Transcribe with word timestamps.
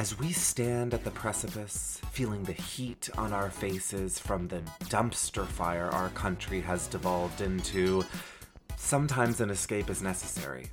As 0.00 0.18
we 0.18 0.32
stand 0.32 0.94
at 0.94 1.04
the 1.04 1.10
precipice, 1.10 2.00
feeling 2.10 2.42
the 2.42 2.54
heat 2.54 3.10
on 3.18 3.34
our 3.34 3.50
faces 3.50 4.18
from 4.18 4.48
the 4.48 4.62
dumpster 4.84 5.46
fire 5.46 5.90
our 5.90 6.08
country 6.08 6.62
has 6.62 6.86
devolved 6.86 7.42
into, 7.42 8.02
sometimes 8.78 9.42
an 9.42 9.50
escape 9.50 9.90
is 9.90 10.00
necessary. 10.00 10.68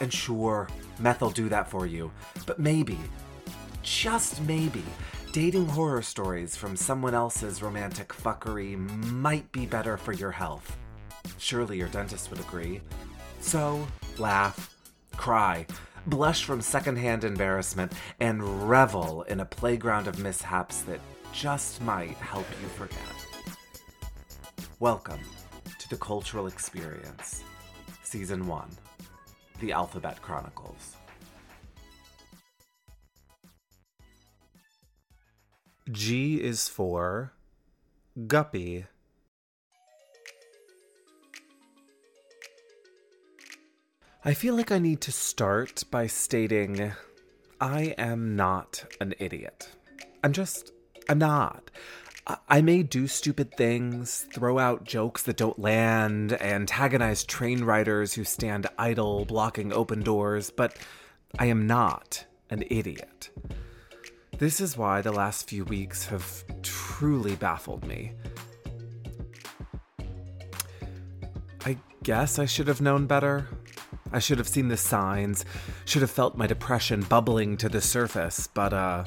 And 0.00 0.12
sure, 0.12 0.68
meth 0.98 1.20
will 1.20 1.30
do 1.30 1.48
that 1.48 1.70
for 1.70 1.86
you, 1.86 2.10
but 2.44 2.58
maybe, 2.58 2.98
just 3.84 4.42
maybe, 4.42 4.82
dating 5.30 5.66
horror 5.66 6.02
stories 6.02 6.56
from 6.56 6.74
someone 6.74 7.14
else's 7.14 7.62
romantic 7.62 8.08
fuckery 8.08 8.76
might 9.12 9.52
be 9.52 9.64
better 9.64 9.96
for 9.96 10.12
your 10.12 10.32
health. 10.32 10.76
Surely 11.38 11.78
your 11.78 11.88
dentist 11.90 12.30
would 12.30 12.40
agree. 12.40 12.80
So, 13.38 13.86
laugh, 14.18 14.76
cry, 15.16 15.66
blush 16.06 16.44
from 16.44 16.60
secondhand 16.60 17.24
embarrassment, 17.24 17.92
and 18.20 18.68
revel 18.68 19.22
in 19.22 19.40
a 19.40 19.44
playground 19.44 20.06
of 20.06 20.18
mishaps 20.20 20.82
that 20.82 21.00
just 21.32 21.82
might 21.82 22.16
help 22.16 22.46
you 22.62 22.68
forget. 22.68 22.98
Welcome 24.78 25.20
to 25.78 25.88
the 25.88 25.96
Cultural 25.96 26.46
Experience, 26.46 27.42
Season 28.02 28.46
1 28.46 28.68
The 29.60 29.72
Alphabet 29.72 30.22
Chronicles. 30.22 30.96
G 35.90 36.40
is 36.42 36.68
for 36.68 37.32
Guppy. 38.26 38.86
I 44.26 44.34
feel 44.34 44.56
like 44.56 44.72
I 44.72 44.80
need 44.80 45.00
to 45.02 45.12
start 45.12 45.84
by 45.88 46.08
stating 46.08 46.90
I 47.60 47.94
am 47.96 48.34
not 48.34 48.84
an 49.00 49.14
idiot. 49.20 49.70
I'm 50.24 50.32
just, 50.32 50.72
I'm 51.08 51.18
not. 51.18 51.70
I- 52.26 52.38
I 52.48 52.60
may 52.60 52.82
do 52.82 53.06
stupid 53.06 53.56
things, 53.56 54.26
throw 54.34 54.58
out 54.58 54.82
jokes 54.82 55.22
that 55.22 55.36
don't 55.36 55.60
land, 55.60 56.32
antagonize 56.42 57.22
train 57.22 57.62
riders 57.62 58.14
who 58.14 58.24
stand 58.24 58.66
idle, 58.76 59.26
blocking 59.26 59.72
open 59.72 60.02
doors, 60.02 60.50
but 60.50 60.76
I 61.38 61.46
am 61.46 61.68
not 61.68 62.24
an 62.50 62.64
idiot. 62.68 63.30
This 64.38 64.60
is 64.60 64.76
why 64.76 65.02
the 65.02 65.12
last 65.12 65.48
few 65.48 65.64
weeks 65.66 66.06
have 66.06 66.42
truly 66.62 67.36
baffled 67.36 67.86
me. 67.86 68.14
I 71.64 71.78
guess 72.02 72.40
I 72.40 72.46
should 72.46 72.66
have 72.66 72.80
known 72.80 73.06
better. 73.06 73.46
I 74.12 74.18
should 74.18 74.38
have 74.38 74.48
seen 74.48 74.68
the 74.68 74.76
signs, 74.76 75.44
should 75.84 76.02
have 76.02 76.10
felt 76.10 76.36
my 76.36 76.46
depression 76.46 77.02
bubbling 77.02 77.56
to 77.58 77.68
the 77.68 77.80
surface, 77.80 78.46
but, 78.46 78.72
uh, 78.72 79.04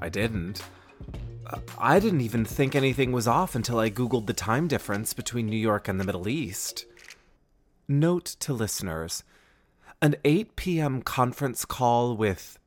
I 0.00 0.08
didn't. 0.08 0.62
I 1.78 1.98
didn't 1.98 2.20
even 2.20 2.44
think 2.44 2.74
anything 2.74 3.12
was 3.12 3.26
off 3.26 3.54
until 3.54 3.78
I 3.78 3.90
Googled 3.90 4.26
the 4.26 4.32
time 4.32 4.68
difference 4.68 5.12
between 5.12 5.46
New 5.46 5.56
York 5.56 5.88
and 5.88 5.98
the 5.98 6.04
Middle 6.04 6.28
East. 6.28 6.86
Note 7.88 8.24
to 8.40 8.52
listeners 8.52 9.24
an 10.02 10.16
8 10.24 10.56
p.m. 10.56 11.02
conference 11.02 11.64
call 11.64 12.16
with, 12.16 12.58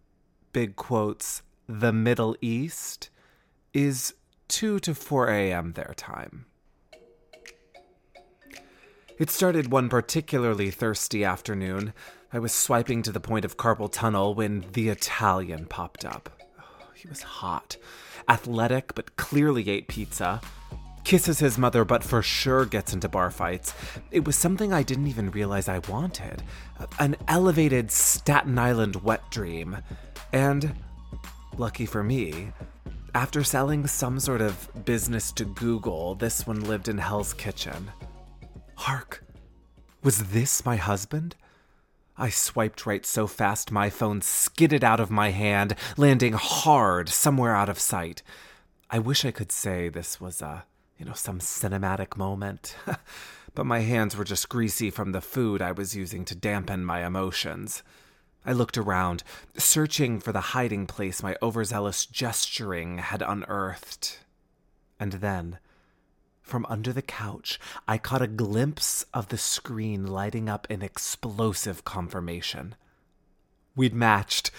big 0.51 0.75
quotes, 0.75 1.41
the 1.67 1.91
Middle 1.91 2.35
East 2.41 3.09
is 3.73 4.13
2 4.49 4.79
to 4.81 4.93
4 4.93 5.29
a.m. 5.29 5.71
their 5.73 5.93
time. 5.95 6.45
It 9.19 9.29
started 9.29 9.71
one 9.71 9.89
particularly 9.89 10.71
thirsty 10.71 11.23
afternoon. 11.23 11.93
I 12.31 12.39
was 12.39 12.51
swiping 12.51 13.03
to 13.03 13.11
the 13.11 13.19
point 13.19 13.45
of 13.45 13.57
carpal 13.57 13.91
tunnel 13.91 14.33
when 14.33 14.65
the 14.73 14.89
Italian 14.89 15.67
popped 15.67 16.03
up. 16.03 16.29
Oh, 16.59 16.87
he 16.95 17.07
was 17.07 17.21
hot, 17.21 17.77
athletic, 18.27 18.95
but 18.95 19.15
clearly 19.15 19.69
ate 19.69 19.87
pizza. 19.87 20.41
Kisses 21.03 21.37
his 21.37 21.59
mother, 21.59 21.85
but 21.85 22.03
for 22.03 22.23
sure 22.23 22.65
gets 22.65 22.91
into 22.91 23.07
bar 23.07 23.29
fights. 23.29 23.75
It 24.09 24.25
was 24.25 24.35
something 24.35 24.73
I 24.73 24.81
didn't 24.81 25.07
even 25.07 25.29
realize 25.29 25.67
I 25.67 25.79
wanted 25.79 26.41
an 26.97 27.15
elevated 27.27 27.91
Staten 27.91 28.57
Island 28.57 28.95
wet 29.03 29.29
dream. 29.29 29.77
And, 30.31 30.73
lucky 31.55 31.85
for 31.85 32.03
me, 32.03 32.51
after 33.13 33.43
selling 33.43 33.85
some 33.85 34.19
sort 34.19 34.41
of 34.41 34.85
business 34.85 35.31
to 35.33 35.45
Google, 35.45 36.15
this 36.15 36.47
one 36.47 36.61
lived 36.61 36.87
in 36.87 36.97
Hell's 36.97 37.33
Kitchen. 37.33 37.91
Hark! 38.75 39.23
Was 40.01 40.31
this 40.31 40.65
my 40.65 40.75
husband? 40.75 41.35
I 42.17 42.29
swiped 42.29 42.85
right 42.85 43.05
so 43.05 43.25
fast 43.25 43.71
my 43.71 43.89
phone 43.89 44.21
skidded 44.21 44.83
out 44.83 44.99
of 44.99 45.09
my 45.09 45.31
hand, 45.31 45.75
landing 45.97 46.33
hard 46.33 47.09
somewhere 47.09 47.55
out 47.55 47.69
of 47.69 47.79
sight. 47.79 48.21
I 48.89 48.99
wish 48.99 49.25
I 49.25 49.31
could 49.31 49.51
say 49.51 49.89
this 49.89 50.21
was 50.21 50.41
a, 50.41 50.65
you 50.97 51.05
know, 51.05 51.13
some 51.13 51.39
cinematic 51.39 52.15
moment, 52.15 52.75
but 53.55 53.65
my 53.65 53.79
hands 53.79 54.15
were 54.15 54.23
just 54.23 54.49
greasy 54.49 54.91
from 54.91 55.11
the 55.11 55.21
food 55.21 55.61
I 55.61 55.71
was 55.71 55.95
using 55.95 56.25
to 56.25 56.35
dampen 56.35 56.85
my 56.85 57.05
emotions. 57.05 57.81
I 58.45 58.51
looked 58.51 58.77
around, 58.77 59.23
searching 59.57 60.19
for 60.19 60.31
the 60.31 60.41
hiding 60.41 60.85
place 60.85 61.23
my 61.23 61.35
overzealous 61.41 62.05
gesturing 62.05 62.99
had 62.99 63.21
unearthed. 63.21 64.19
And 64.99 65.13
then, 65.13 65.59
from 66.43 66.65
under 66.67 66.93
the 66.93 67.01
couch, 67.01 67.59
I 67.87 67.97
caught 67.97 68.21
a 68.21 68.27
glimpse 68.27 69.05
of 69.13 69.29
the 69.29 69.37
screen 69.37 70.05
lighting 70.05 70.49
up 70.49 70.67
in 70.69 70.81
explosive 70.81 71.85
confirmation. 71.85 72.75
We'd 73.75 73.95
matched. 73.95 74.51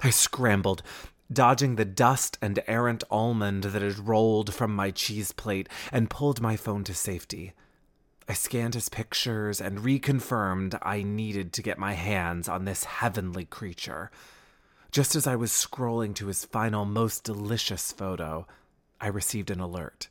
I 0.00 0.10
scrambled, 0.10 0.82
dodging 1.30 1.76
the 1.76 1.84
dust 1.84 2.38
and 2.40 2.62
errant 2.66 3.04
almond 3.10 3.64
that 3.64 3.82
had 3.82 3.98
rolled 3.98 4.54
from 4.54 4.74
my 4.74 4.92
cheese 4.92 5.32
plate, 5.32 5.68
and 5.90 6.08
pulled 6.08 6.40
my 6.40 6.56
phone 6.56 6.84
to 6.84 6.94
safety. 6.94 7.52
I 8.28 8.34
scanned 8.34 8.74
his 8.74 8.88
pictures 8.88 9.60
and 9.60 9.80
reconfirmed 9.80 10.78
I 10.80 11.02
needed 11.02 11.52
to 11.54 11.62
get 11.62 11.76
my 11.76 11.94
hands 11.94 12.48
on 12.48 12.64
this 12.64 12.84
heavenly 12.84 13.44
creature. 13.44 14.10
Just 14.92 15.16
as 15.16 15.26
I 15.26 15.36
was 15.36 15.50
scrolling 15.50 16.14
to 16.14 16.28
his 16.28 16.44
final, 16.44 16.84
most 16.84 17.24
delicious 17.24 17.90
photo, 17.92 18.46
I 19.00 19.08
received 19.08 19.50
an 19.50 19.58
alert. 19.58 20.08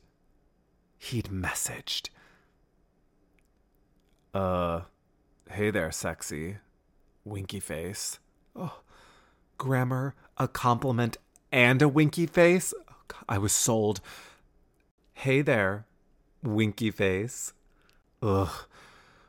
He'd 1.02 1.30
messaged. 1.30 2.10
Uh, 4.32 4.82
hey 5.50 5.72
there, 5.72 5.90
sexy. 5.90 6.58
Winky 7.24 7.58
face. 7.58 8.20
Oh, 8.54 8.78
grammar, 9.58 10.14
a 10.38 10.46
compliment, 10.46 11.16
and 11.50 11.82
a 11.82 11.88
winky 11.88 12.26
face? 12.26 12.72
Oh, 12.88 12.94
God, 13.08 13.24
I 13.28 13.36
was 13.36 13.52
sold. 13.52 14.00
Hey 15.12 15.42
there, 15.42 15.86
winky 16.40 16.92
face. 16.92 17.52
Ugh. 18.22 18.66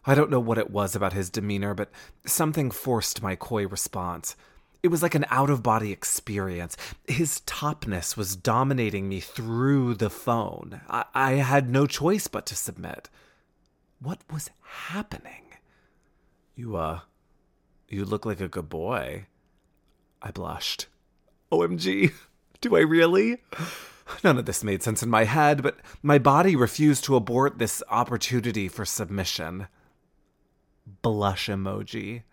I 0.06 0.14
don't 0.14 0.30
know 0.30 0.40
what 0.40 0.60
it 0.60 0.70
was 0.70 0.96
about 0.96 1.14
his 1.14 1.32
demeanor, 1.32 1.74
but 1.74 1.90
something 2.24 2.70
forced 2.70 3.24
my 3.24 3.36
coy 3.36 3.68
response. 3.68 4.36
It 4.84 4.92
was 4.92 5.02
like 5.02 5.16
an 5.16 5.26
out 5.30 5.50
of 5.50 5.64
body 5.64 5.94
experience. 5.94 6.76
His 7.08 7.42
topness 7.46 8.18
was 8.18 8.36
dominating 8.36 9.08
me 9.08 9.22
through 9.22 9.94
the 9.94 10.10
phone. 10.10 10.82
I-, 10.90 11.06
I 11.14 11.32
had 11.36 11.70
no 11.70 11.88
choice 11.88 12.28
but 12.28 12.46
to 12.48 12.56
submit. 12.56 13.10
What 14.00 14.20
was 14.30 14.50
happening? 14.62 15.56
You, 16.56 16.76
uh, 16.76 17.00
you 17.88 18.04
look 18.04 18.26
like 18.26 18.42
a 18.42 18.50
good 18.50 18.68
boy. 18.68 19.28
I 20.22 20.32
blushed. 20.32 20.88
OMG, 21.50 22.12
do 22.60 22.76
I 22.76 22.82
really? 22.82 23.42
None 24.22 24.38
of 24.38 24.46
this 24.46 24.66
made 24.66 24.84
sense 24.84 25.02
in 25.02 25.10
my 25.10 25.24
head, 25.24 25.64
but 25.64 25.78
my 26.02 26.18
body 26.18 26.58
refused 26.58 27.06
to 27.06 27.16
abort 27.16 27.58
this 27.58 27.82
opportunity 27.90 28.68
for 28.68 28.84
submission. 28.84 29.68
Blush 31.02 31.48
emoji. 31.48 32.24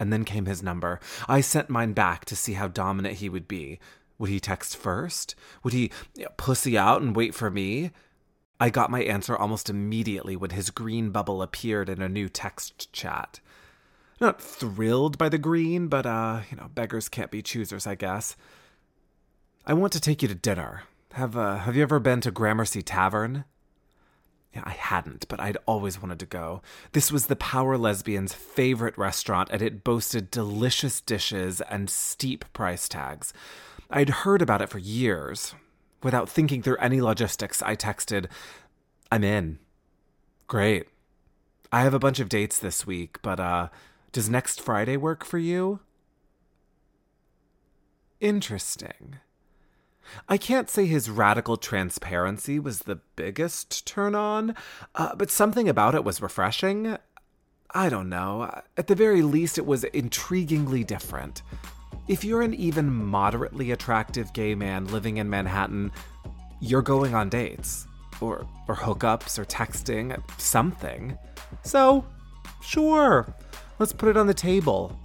And 0.00 0.12
then 0.12 0.24
came 0.24 0.46
his 0.46 0.62
number. 0.62 0.98
I 1.28 1.40
sent 1.40 1.70
mine 1.70 1.92
back 1.92 2.24
to 2.26 2.36
see 2.36 2.54
how 2.54 2.68
dominant 2.68 3.16
he 3.16 3.28
would 3.28 3.46
be. 3.46 3.78
Would 4.18 4.30
he 4.30 4.40
text 4.40 4.76
first? 4.76 5.34
Would 5.62 5.72
he 5.72 5.90
pussy 6.36 6.76
out 6.76 7.00
and 7.00 7.14
wait 7.14 7.34
for 7.34 7.50
me? 7.50 7.90
I 8.60 8.70
got 8.70 8.90
my 8.90 9.02
answer 9.02 9.36
almost 9.36 9.68
immediately 9.68 10.36
when 10.36 10.50
his 10.50 10.70
green 10.70 11.10
bubble 11.10 11.42
appeared 11.42 11.88
in 11.88 12.00
a 12.00 12.08
new 12.08 12.28
text 12.28 12.92
chat. 12.92 13.40
Not 14.20 14.40
thrilled 14.40 15.18
by 15.18 15.28
the 15.28 15.38
green, 15.38 15.88
but, 15.88 16.06
uh, 16.06 16.40
you 16.50 16.56
know, 16.56 16.70
beggars 16.74 17.08
can't 17.08 17.30
be 17.30 17.42
choosers, 17.42 17.86
I 17.86 17.94
guess. 17.94 18.36
I 19.66 19.74
want 19.74 19.92
to 19.94 20.00
take 20.00 20.22
you 20.22 20.28
to 20.28 20.34
dinner. 20.34 20.84
Have, 21.12 21.36
uh, 21.36 21.58
have 21.58 21.76
you 21.76 21.82
ever 21.82 21.98
been 21.98 22.20
to 22.22 22.30
Gramercy 22.30 22.82
Tavern? 22.82 23.44
Yeah, 24.54 24.62
I 24.64 24.70
hadn't, 24.70 25.26
but 25.28 25.40
I'd 25.40 25.56
always 25.66 26.00
wanted 26.00 26.20
to 26.20 26.26
go. 26.26 26.62
This 26.92 27.10
was 27.10 27.26
the 27.26 27.34
Power 27.34 27.76
Lesbian's 27.76 28.32
favorite 28.32 28.96
restaurant, 28.96 29.48
and 29.50 29.60
it 29.60 29.82
boasted 29.82 30.30
delicious 30.30 31.00
dishes 31.00 31.60
and 31.62 31.90
steep 31.90 32.44
price 32.52 32.88
tags. 32.88 33.32
I'd 33.90 34.10
heard 34.10 34.40
about 34.40 34.62
it 34.62 34.68
for 34.68 34.78
years. 34.78 35.54
Without 36.04 36.28
thinking 36.28 36.62
through 36.62 36.76
any 36.76 37.00
logistics, 37.00 37.62
I 37.62 37.74
texted, 37.74 38.26
I'm 39.10 39.24
in. 39.24 39.58
Great. 40.46 40.86
I 41.72 41.82
have 41.82 41.94
a 41.94 41.98
bunch 41.98 42.20
of 42.20 42.28
dates 42.28 42.58
this 42.58 42.86
week, 42.86 43.20
but 43.22 43.40
uh, 43.40 43.70
does 44.12 44.30
next 44.30 44.60
Friday 44.60 44.96
work 44.96 45.24
for 45.24 45.38
you? 45.38 45.80
Interesting. 48.20 49.16
I 50.28 50.36
can't 50.36 50.70
say 50.70 50.86
his 50.86 51.10
radical 51.10 51.56
transparency 51.56 52.58
was 52.58 52.80
the 52.80 53.00
biggest 53.16 53.86
turn 53.86 54.14
on, 54.14 54.54
uh, 54.94 55.14
but 55.14 55.30
something 55.30 55.68
about 55.68 55.94
it 55.94 56.04
was 56.04 56.22
refreshing. 56.22 56.96
I 57.72 57.88
don't 57.88 58.08
know. 58.08 58.62
At 58.76 58.86
the 58.86 58.94
very 58.94 59.22
least, 59.22 59.58
it 59.58 59.66
was 59.66 59.84
intriguingly 59.84 60.86
different. 60.86 61.42
If 62.06 62.22
you're 62.24 62.42
an 62.42 62.54
even 62.54 62.92
moderately 62.92 63.70
attractive 63.70 64.32
gay 64.32 64.54
man 64.54 64.86
living 64.86 65.16
in 65.16 65.28
Manhattan, 65.28 65.90
you're 66.60 66.82
going 66.82 67.14
on 67.14 67.28
dates, 67.28 67.86
or, 68.20 68.46
or 68.68 68.76
hookups, 68.76 69.38
or 69.38 69.44
texting, 69.44 70.22
something. 70.38 71.18
So, 71.62 72.04
sure, 72.62 73.34
let's 73.78 73.92
put 73.92 74.08
it 74.08 74.16
on 74.16 74.26
the 74.26 74.34
table. 74.34 74.98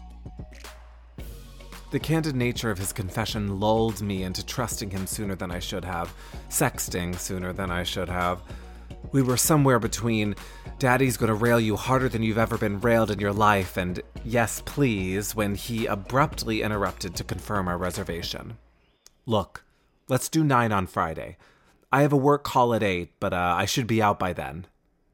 The 1.92 2.00
candid 2.00 2.36
nature 2.36 2.70
of 2.70 2.78
his 2.78 2.94
confession 2.94 3.60
lulled 3.60 4.00
me 4.00 4.22
into 4.22 4.46
trusting 4.46 4.92
him 4.92 5.08
sooner 5.08 5.34
than 5.34 5.50
I 5.50 5.58
should 5.58 5.84
have, 5.84 6.14
sexting 6.48 7.18
sooner 7.18 7.52
than 7.52 7.72
I 7.72 7.82
should 7.82 8.10
have. 8.10 8.44
We 9.12 9.24
were 9.24 9.38
somewhere 9.38 9.80
between 9.80 10.36
Daddy's 10.78 11.18
gonna 11.18 11.34
rail 11.34 11.60
you 11.60 11.76
harder 11.76 12.08
than 12.08 12.22
you've 12.22 12.38
ever 12.38 12.60
been 12.60 12.80
railed 12.80 13.10
in 13.10 13.20
your 13.20 13.34
life 13.34 13.76
and 13.76 14.00
yes, 14.24 14.62
please, 14.66 15.34
when 15.34 15.56
he 15.56 15.88
abruptly 15.88 16.62
interrupted 16.62 17.16
to 17.16 17.24
confirm 17.24 17.68
our 17.68 17.78
reservation. 17.78 18.60
Look, 19.26 19.64
let's 20.08 20.30
do 20.30 20.44
9 20.44 20.72
on 20.72 20.86
Friday. 20.86 21.38
I 21.92 22.04
have 22.04 22.14
a 22.14 22.18
work 22.18 22.44
call 22.44 22.76
at 22.76 22.84
8, 22.84 23.14
but 23.20 23.34
uh, 23.34 23.56
I 23.58 23.66
should 23.66 23.88
be 23.88 24.00
out 24.00 24.20
by 24.20 24.32
then. 24.34 24.68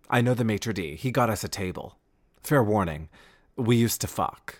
I 0.10 0.20
know 0.20 0.34
the 0.34 0.44
maitre 0.44 0.74
d'. 0.74 0.98
He 0.98 1.10
got 1.10 1.30
us 1.30 1.46
a 1.46 1.48
table. 1.48 1.98
Fair 2.44 2.62
warning, 2.62 3.08
we 3.56 3.78
used 3.78 4.02
to 4.02 4.08
fuck. 4.08 4.60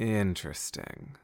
Interesting. 0.00 1.16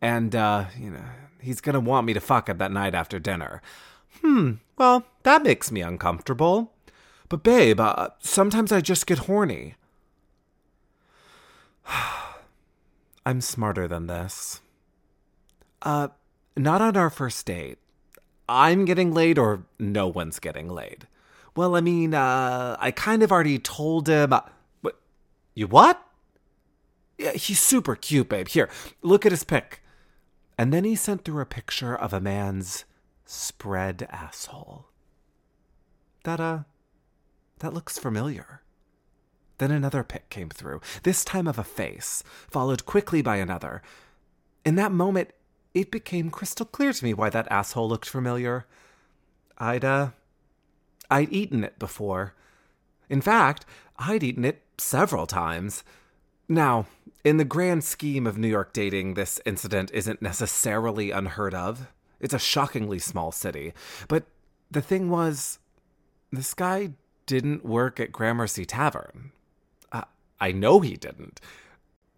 And, 0.00 0.36
uh, 0.36 0.66
you 0.78 0.88
know, 0.88 1.04
he's 1.40 1.60
gonna 1.60 1.80
want 1.80 2.06
me 2.06 2.14
to 2.14 2.20
fuck 2.20 2.48
at 2.48 2.58
that 2.58 2.70
night 2.70 2.94
after 2.94 3.18
dinner. 3.18 3.60
Hmm, 4.20 4.52
well, 4.78 5.04
that 5.24 5.42
makes 5.42 5.72
me 5.72 5.80
uncomfortable. 5.80 6.72
But, 7.28 7.42
babe, 7.42 7.80
uh, 7.80 8.10
sometimes 8.20 8.70
I 8.70 8.80
just 8.80 9.08
get 9.08 9.18
horny. 9.20 9.74
I'm 13.26 13.40
smarter 13.40 13.88
than 13.88 14.06
this. 14.06 14.60
Uh, 15.82 16.08
not 16.56 16.80
on 16.80 16.96
our 16.96 17.10
first 17.10 17.44
date. 17.46 17.78
I'm 18.48 18.84
getting 18.84 19.12
laid 19.12 19.38
or 19.38 19.64
no 19.80 20.06
one's 20.06 20.38
getting 20.38 20.68
laid. 20.68 21.08
Well, 21.56 21.74
I 21.74 21.80
mean, 21.80 22.14
uh, 22.14 22.76
I 22.78 22.92
kind 22.92 23.24
of 23.24 23.32
already 23.32 23.58
told 23.58 24.08
him. 24.08 24.32
Uh, 24.32 24.42
what? 24.82 25.00
You 25.54 25.66
what? 25.66 26.00
Yeah, 27.18 27.32
he's 27.32 27.60
super 27.60 27.96
cute, 27.96 28.28
babe. 28.28 28.48
Here, 28.48 28.68
look 29.02 29.24
at 29.24 29.32
his 29.32 29.44
pic. 29.44 29.82
And 30.58 30.72
then 30.72 30.84
he 30.84 30.94
sent 30.94 31.24
through 31.24 31.40
a 31.40 31.46
picture 31.46 31.94
of 31.94 32.12
a 32.12 32.20
man's 32.20 32.84
spread 33.24 34.06
asshole. 34.10 34.86
That, 36.24 36.40
uh, 36.40 36.60
that 37.58 37.74
looks 37.74 37.98
familiar. 37.98 38.62
Then 39.58 39.70
another 39.70 40.02
pic 40.02 40.30
came 40.30 40.50
through, 40.50 40.80
this 41.04 41.24
time 41.24 41.46
of 41.46 41.58
a 41.58 41.64
face, 41.64 42.24
followed 42.50 42.86
quickly 42.86 43.22
by 43.22 43.36
another. 43.36 43.82
In 44.64 44.74
that 44.76 44.92
moment, 44.92 45.30
it 45.74 45.90
became 45.90 46.30
crystal 46.30 46.66
clear 46.66 46.92
to 46.92 47.04
me 47.04 47.14
why 47.14 47.30
that 47.30 47.50
asshole 47.50 47.88
looked 47.88 48.08
familiar. 48.08 48.66
I'd, 49.58 49.84
uh, 49.84 50.10
I'd 51.10 51.32
eaten 51.32 51.62
it 51.62 51.78
before. 51.78 52.34
In 53.08 53.20
fact, 53.20 53.64
I'd 53.98 54.22
eaten 54.22 54.44
it 54.44 54.62
several 54.78 55.26
times. 55.26 55.84
Now, 56.48 56.86
in 57.24 57.38
the 57.38 57.44
grand 57.44 57.84
scheme 57.84 58.26
of 58.26 58.36
New 58.36 58.48
York 58.48 58.72
dating, 58.72 59.14
this 59.14 59.40
incident 59.46 59.90
isn't 59.94 60.20
necessarily 60.20 61.10
unheard 61.10 61.54
of. 61.54 61.88
It's 62.20 62.34
a 62.34 62.38
shockingly 62.38 62.98
small 62.98 63.32
city. 63.32 63.72
But 64.08 64.24
the 64.70 64.82
thing 64.82 65.10
was, 65.10 65.58
this 66.30 66.54
guy 66.54 66.90
didn't 67.26 67.64
work 67.64 67.98
at 67.98 68.12
Gramercy 68.12 68.64
Tavern. 68.64 69.32
Uh, 69.90 70.02
I 70.40 70.52
know 70.52 70.80
he 70.80 70.96
didn't. 70.96 71.40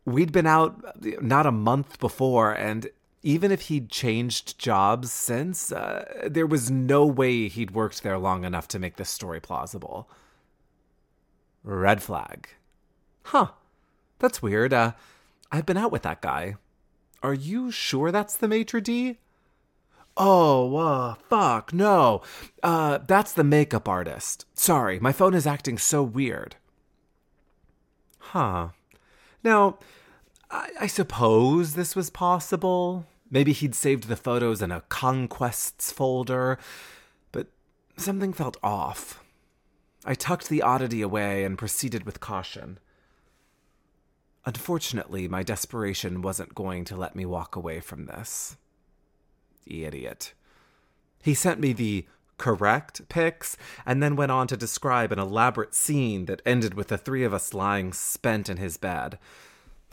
We'd 0.05 0.33
been 0.33 0.47
out 0.47 1.03
not 1.23 1.47
a 1.47 1.53
month 1.53 1.99
before, 1.99 2.53
and 2.53 2.89
even 3.23 3.51
if 3.51 3.63
he'd 3.63 3.91
changed 3.91 4.59
jobs 4.59 5.11
since, 5.11 5.73
uh, 5.73 6.05
there 6.27 6.47
was 6.47 6.71
no 6.71 7.05
way 7.05 7.49
he'd 7.49 7.73
worked 7.73 8.03
there 8.03 8.19
long 8.19 8.45
enough 8.45 8.69
to 8.69 8.79
make 8.79 8.97
this 8.97 9.11
story 9.11 9.41
plausible. 9.41 10.09
Red 11.65 12.03
flag. 12.03 12.49
Huh. 13.25 13.49
That's 14.19 14.43
weird. 14.43 14.73
Uh, 14.73 14.93
I've 15.53 15.67
been 15.67 15.77
out 15.77 15.93
with 15.93 16.03
that 16.03 16.23
guy. 16.23 16.57
Are 17.23 17.35
you 17.35 17.71
sure 17.71 18.11
that's 18.11 18.37
the 18.37 18.49
maitre 18.49 18.81
d'? 18.81 19.19
Oh, 20.17 20.77
uh, 20.77 21.15
fuck, 21.29 21.73
no. 21.73 22.23
Uh, 22.63 22.99
that's 23.07 23.33
the 23.33 23.45
makeup 23.45 23.89
artist. 23.89 24.47
Sorry, 24.55 24.99
my 24.99 25.13
phone 25.13 25.35
is 25.35 25.47
acting 25.47 25.77
so 25.77 26.03
weird. 26.03 26.57
Huh. 28.19 28.69
Now, 29.45 29.79
I, 30.51 30.71
I 30.81 30.87
suppose 30.87 31.75
this 31.75 31.95
was 31.95 32.09
possible. 32.09 33.07
Maybe 33.31 33.53
he'd 33.53 33.75
saved 33.75 34.05
the 34.05 34.17
photos 34.17 34.63
in 34.63 34.73
a 34.73 34.83
conquests 34.83 35.93
folder, 35.93 36.59
but 37.33 37.49
something 37.97 38.33
felt 38.33 38.57
off. 38.63 39.23
I 40.05 40.15
tucked 40.15 40.49
the 40.49 40.63
oddity 40.63 41.03
away 41.03 41.45
and 41.45 41.59
proceeded 41.59 42.05
with 42.05 42.21
caution. 42.21 42.79
Unfortunately, 44.47 45.27
my 45.27 45.43
desperation 45.43 46.23
wasn't 46.23 46.55
going 46.55 46.85
to 46.85 46.97
let 46.97 47.17
me 47.17 47.27
walk 47.27 47.57
away 47.57 47.81
from 47.81 48.07
this. 48.07 48.57
The 49.67 49.85
idiot. 49.85 50.33
He 51.21 51.35
sent 51.35 51.59
me 51.59 51.73
the 51.73 52.07
correct 52.39 53.09
pics 53.09 53.57
and 53.85 54.01
then 54.01 54.15
went 54.15 54.31
on 54.31 54.47
to 54.47 54.57
describe 54.57 55.11
an 55.11 55.19
elaborate 55.19 55.75
scene 55.75 56.27
that 56.27 56.43
ended 56.47 56.75
with 56.75 56.89
the 56.89 56.99
three 56.99 57.25
of 57.25 57.35
us 57.35 57.53
lying 57.53 57.93
spent 57.93 58.49
in 58.49 58.59
his 58.59 58.77
bed. 58.77 59.19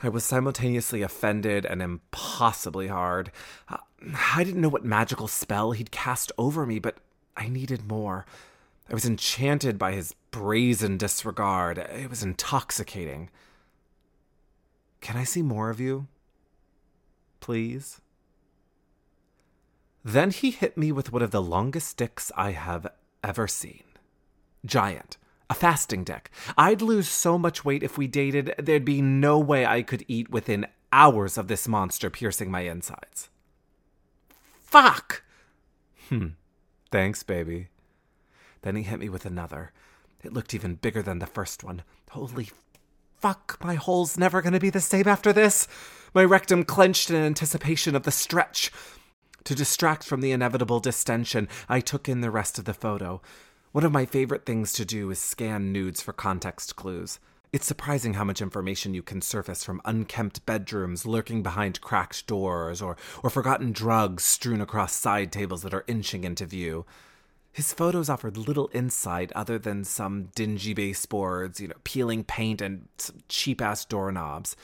I 0.04 0.10
was 0.10 0.24
simultaneously 0.24 1.02
offended 1.02 1.66
and 1.66 1.82
impossibly 1.82 2.88
hard. 2.88 3.32
Uh, 3.70 3.78
I 4.36 4.44
didn't 4.44 4.62
know 4.62 4.70
what 4.70 4.86
magical 4.86 5.28
spell 5.28 5.72
he'd 5.72 5.92
cast 5.92 6.32
over 6.38 6.66
me, 6.66 6.78
but 6.78 6.98
I 7.36 7.48
needed 7.48 7.88
more. 7.88 8.26
I 8.90 8.94
was 8.94 9.06
enchanted 9.06 9.80
by 9.80 9.94
his 9.94 10.14
brazen 10.30 10.98
disregard. 10.98 11.78
It 11.78 12.10
was 12.10 12.22
intoxicating. 12.22 13.30
Can 15.04 15.18
I 15.18 15.26
see 15.26 15.42
more 15.42 15.70
of 15.70 15.82
you? 15.82 16.08
Please? 17.42 18.00
Then 20.02 20.32
he 20.32 20.50
hit 20.50 20.78
me 20.78 20.94
with 20.94 21.12
one 21.12 21.22
of 21.22 21.32
the 21.32 21.42
longest 21.42 21.90
sticks 21.90 22.32
I 22.38 22.52
have 22.52 22.88
ever 23.22 23.46
seen. 23.46 23.84
Giant. 24.66 25.18
A 25.50 25.54
fasting 25.54 26.06
dick. 26.06 26.30
I'd 26.58 26.82
lose 26.82 27.10
so 27.10 27.38
much 27.38 27.66
weight 27.66 27.84
if 27.84 27.98
we 27.98 28.08
dated, 28.08 28.56
there'd 28.58 28.86
be 28.86 29.02
no 29.02 29.38
way 29.40 29.66
I 29.66 29.82
could 29.82 30.06
eat 30.08 30.30
within 30.30 30.68
hours 30.94 31.38
of 31.38 31.50
this 31.50 31.68
monster 31.68 32.10
piercing 32.10 32.50
my 32.50 32.62
insides. 32.62 33.30
Fuck! 34.62 35.24
Hmm. 36.08 36.28
Thanks, 36.92 37.24
baby. 37.24 37.68
Then 38.62 38.78
he 38.78 38.84
hit 38.84 39.00
me 39.02 39.10
with 39.10 39.26
another. 39.26 39.74
It 40.24 40.32
looked 40.32 40.54
even 40.54 40.76
bigger 40.76 41.02
than 41.02 41.20
the 41.20 41.28
first 41.28 41.62
one. 41.62 41.84
Holy 42.10 42.50
fuck, 43.24 43.58
my 43.64 43.76
hole's 43.76 44.18
never 44.18 44.42
gonna 44.42 44.60
be 44.60 44.70
the 44.70 44.82
same 44.82 45.08
after 45.08 45.32
this. 45.32 45.66
My 46.14 46.26
rectum 46.26 46.66
clenched 46.66 47.10
in 47.10 47.16
anticipation 47.16 47.96
of 47.96 48.04
the 48.04 48.12
stretch. 48.12 48.70
To 49.46 49.56
distract 49.56 50.04
from 50.04 50.20
the 50.20 50.34
inevitable 50.34 50.82
distension, 50.82 51.48
I 51.70 51.80
took 51.80 52.10
in 52.10 52.20
the 52.20 52.30
rest 52.30 52.60
of 52.60 52.66
the 52.66 52.74
photo. 52.74 53.22
One 53.72 53.86
of 53.86 53.94
my 53.94 54.06
favorite 54.06 54.46
things 54.46 54.74
to 54.74 54.84
do 54.84 55.10
is 55.10 55.20
scan 55.20 55.72
nudes 55.72 56.02
for 56.02 56.12
context 56.12 56.76
clues. 56.76 57.18
It's 57.54 57.66
surprising 57.66 58.16
how 58.16 58.26
much 58.26 58.42
information 58.42 58.94
you 58.94 59.02
can 59.02 59.22
surface 59.22 59.64
from 59.64 59.80
unkempt 59.86 60.46
bedrooms 60.46 61.06
lurking 61.06 61.42
behind 61.44 61.80
cracked 61.80 62.28
doors 62.28 62.82
or, 62.82 62.98
or 63.24 63.30
forgotten 63.30 63.72
drugs 63.72 64.26
strewn 64.26 64.60
across 64.60 64.94
side 64.94 65.32
tables 65.32 65.62
that 65.62 65.74
are 65.74 65.86
inching 65.88 66.26
into 66.26 66.46
view. 66.46 66.86
His 67.54 67.72
photos 67.72 68.10
offered 68.10 68.36
little 68.36 68.72
insight 68.74 69.32
other 69.34 69.60
than 69.60 69.84
some 69.84 70.32
dingy 70.36 70.74
baseboards, 70.74 71.62
you 71.62 71.68
know, 71.68 71.76
peeling 71.84 72.24
paint 72.24 72.62
and 72.62 72.88
cheap 73.30 73.62
ass 73.62 73.86
doorknobs. 73.86 74.56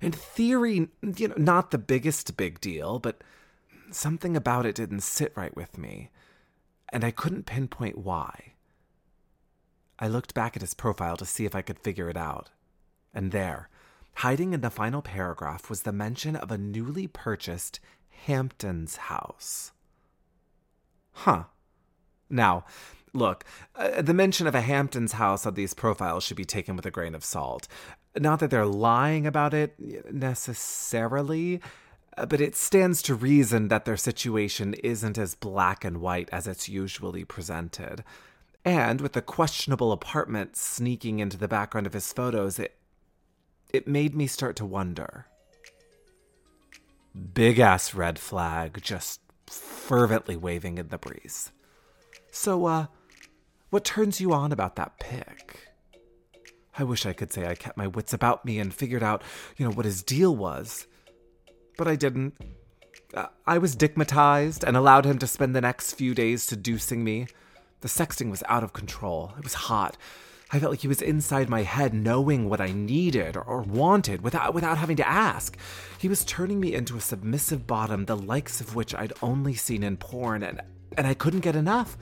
In 0.00 0.10
theory, 0.10 0.88
you 1.00 1.28
know, 1.28 1.36
not 1.38 1.70
the 1.70 1.78
biggest 1.78 2.36
big 2.36 2.60
deal, 2.60 2.98
but 2.98 3.22
something 3.92 4.36
about 4.36 4.66
it 4.66 4.74
didn't 4.74 5.02
sit 5.02 5.32
right 5.36 5.54
with 5.54 5.78
me, 5.78 6.10
and 6.92 7.04
I 7.04 7.12
couldn't 7.12 7.46
pinpoint 7.46 7.98
why. 7.98 8.54
I 10.00 10.08
looked 10.08 10.34
back 10.34 10.56
at 10.56 10.62
his 10.62 10.74
profile 10.74 11.16
to 11.18 11.24
see 11.24 11.44
if 11.44 11.54
I 11.54 11.62
could 11.62 11.78
figure 11.78 12.10
it 12.10 12.16
out. 12.16 12.50
And 13.14 13.30
there, 13.30 13.68
hiding 14.16 14.52
in 14.52 14.60
the 14.60 14.70
final 14.70 15.02
paragraph, 15.02 15.70
was 15.70 15.82
the 15.82 15.92
mention 15.92 16.34
of 16.34 16.50
a 16.50 16.58
newly 16.58 17.06
purchased 17.06 17.78
Hamptons 18.26 18.96
house. 18.96 19.70
Huh. 21.12 21.44
Now, 22.30 22.64
look, 23.12 23.44
uh, 23.76 24.02
the 24.02 24.14
mention 24.14 24.46
of 24.46 24.54
a 24.54 24.60
Hamptons 24.60 25.12
house 25.12 25.46
on 25.46 25.54
these 25.54 25.74
profiles 25.74 26.24
should 26.24 26.36
be 26.36 26.44
taken 26.44 26.76
with 26.76 26.86
a 26.86 26.90
grain 26.90 27.14
of 27.14 27.24
salt. 27.24 27.68
Not 28.16 28.40
that 28.40 28.50
they're 28.50 28.66
lying 28.66 29.26
about 29.26 29.54
it 29.54 29.74
necessarily, 30.12 31.60
uh, 32.16 32.26
but 32.26 32.40
it 32.40 32.54
stands 32.54 33.02
to 33.02 33.14
reason 33.14 33.68
that 33.68 33.84
their 33.84 33.96
situation 33.96 34.74
isn't 34.74 35.18
as 35.18 35.34
black 35.34 35.84
and 35.84 36.00
white 36.00 36.28
as 36.30 36.46
it's 36.46 36.68
usually 36.68 37.24
presented. 37.24 38.04
And 38.64 39.00
with 39.00 39.12
the 39.12 39.22
questionable 39.22 39.92
apartment 39.92 40.56
sneaking 40.56 41.18
into 41.18 41.36
the 41.36 41.48
background 41.48 41.86
of 41.86 41.92
his 41.92 42.12
photos, 42.12 42.58
it 42.58 42.76
it 43.72 43.88
made 43.88 44.14
me 44.14 44.28
start 44.28 44.54
to 44.56 44.64
wonder. 44.64 45.26
Big 47.34 47.58
ass 47.58 47.92
red 47.92 48.20
flag 48.20 48.80
just 48.80 49.20
fervently 49.46 50.36
waving 50.36 50.78
in 50.78 50.88
the 50.88 50.98
breeze. 50.98 51.50
So, 52.34 52.66
uh, 52.66 52.86
what 53.70 53.84
turns 53.84 54.20
you 54.20 54.32
on 54.32 54.50
about 54.50 54.74
that 54.74 54.98
pic? 54.98 55.68
I 56.76 56.82
wish 56.82 57.06
I 57.06 57.12
could 57.12 57.32
say 57.32 57.46
I 57.46 57.54
kept 57.54 57.76
my 57.76 57.86
wits 57.86 58.12
about 58.12 58.44
me 58.44 58.58
and 58.58 58.74
figured 58.74 59.04
out, 59.04 59.22
you 59.56 59.64
know, 59.64 59.70
what 59.70 59.84
his 59.84 60.02
deal 60.02 60.34
was. 60.34 60.88
But 61.78 61.86
I 61.86 61.94
didn't. 61.94 62.34
Uh, 63.14 63.28
I 63.46 63.58
was 63.58 63.76
digmatized 63.76 64.64
and 64.64 64.76
allowed 64.76 65.04
him 65.04 65.16
to 65.20 65.28
spend 65.28 65.54
the 65.54 65.60
next 65.60 65.92
few 65.92 66.12
days 66.12 66.42
seducing 66.42 67.04
me. 67.04 67.28
The 67.82 67.88
sexting 67.88 68.32
was 68.32 68.42
out 68.48 68.64
of 68.64 68.72
control. 68.72 69.32
It 69.38 69.44
was 69.44 69.54
hot. 69.54 69.96
I 70.50 70.58
felt 70.58 70.72
like 70.72 70.80
he 70.80 70.88
was 70.88 71.02
inside 71.02 71.48
my 71.48 71.62
head 71.62 71.94
knowing 71.94 72.48
what 72.48 72.60
I 72.60 72.72
needed 72.72 73.36
or 73.36 73.62
wanted 73.62 74.22
without 74.22 74.54
without 74.54 74.78
having 74.78 74.96
to 74.96 75.08
ask. 75.08 75.56
He 75.98 76.08
was 76.08 76.24
turning 76.24 76.58
me 76.58 76.74
into 76.74 76.96
a 76.96 77.00
submissive 77.00 77.68
bottom 77.68 78.06
the 78.06 78.16
likes 78.16 78.60
of 78.60 78.74
which 78.74 78.92
I'd 78.92 79.12
only 79.22 79.54
seen 79.54 79.84
in 79.84 79.96
porn 79.96 80.42
and 80.42 80.60
and 80.96 81.06
I 81.06 81.14
couldn't 81.14 81.40
get 81.40 81.56
enough. 81.56 81.96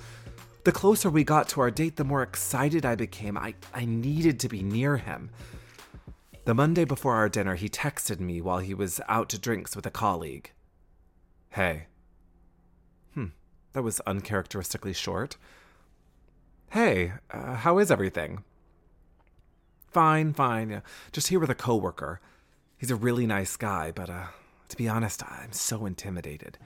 The 0.65 0.73
closer 0.73 1.11
we 1.11 1.25
got 1.25 1.49
to 1.51 1.61
our 1.61 1.73
date, 1.73 1.97
the 1.97 2.05
more 2.05 2.23
excited 2.23 2.87
I 2.87 2.95
became. 2.95 3.37
I, 3.37 3.55
I 3.75 3.85
needed 3.85 4.39
to 4.41 4.49
be 4.49 4.63
near 4.63 4.97
him. 4.97 5.31
The 6.45 6.55
Monday 6.55 6.85
before 6.85 7.15
our 7.15 7.29
dinner, 7.29 7.57
he 7.57 7.69
texted 7.69 8.21
me 8.21 8.41
while 8.41 8.59
he 8.59 8.75
was 8.75 9.01
out 9.09 9.29
to 9.31 9.39
drinks 9.39 9.75
with 9.75 9.87
a 9.87 9.91
colleague. 9.91 10.53
Hey. 11.51 11.87
Hmm, 13.15 13.27
that 13.73 13.83
was 13.83 14.01
uncharacteristically 14.01 14.93
short. 14.93 15.37
Hey, 16.71 17.13
uh, 17.31 17.57
how 17.57 17.79
is 17.79 17.91
everything? 17.91 18.45
Fine, 19.91 20.33
fine. 20.33 20.83
Just 21.11 21.29
here 21.29 21.41
with 21.41 21.51
a 21.51 21.55
coworker. 21.57 22.21
He's 22.79 22.91
a 22.91 22.97
really 22.97 23.27
nice 23.27 23.57
guy, 23.57 23.93
but 23.93 24.09
uh, 24.09 24.27
to 24.69 24.77
be 24.77 24.89
honest, 24.89 25.23
I'm 25.25 25.53
so 25.53 25.87
intimidated. 25.87 26.57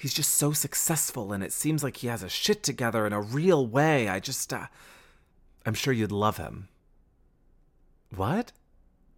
He's 0.00 0.14
just 0.14 0.32
so 0.32 0.52
successful, 0.52 1.30
and 1.30 1.44
it 1.44 1.52
seems 1.52 1.84
like 1.84 1.98
he 1.98 2.06
has 2.06 2.22
a 2.22 2.28
shit 2.30 2.62
together 2.62 3.06
in 3.06 3.12
a 3.12 3.20
real 3.20 3.66
way. 3.66 4.08
I 4.08 4.18
just, 4.18 4.50
uh, 4.50 4.68
I'm 5.66 5.74
sure 5.74 5.92
you'd 5.92 6.10
love 6.10 6.38
him. 6.38 6.68
What? 8.16 8.52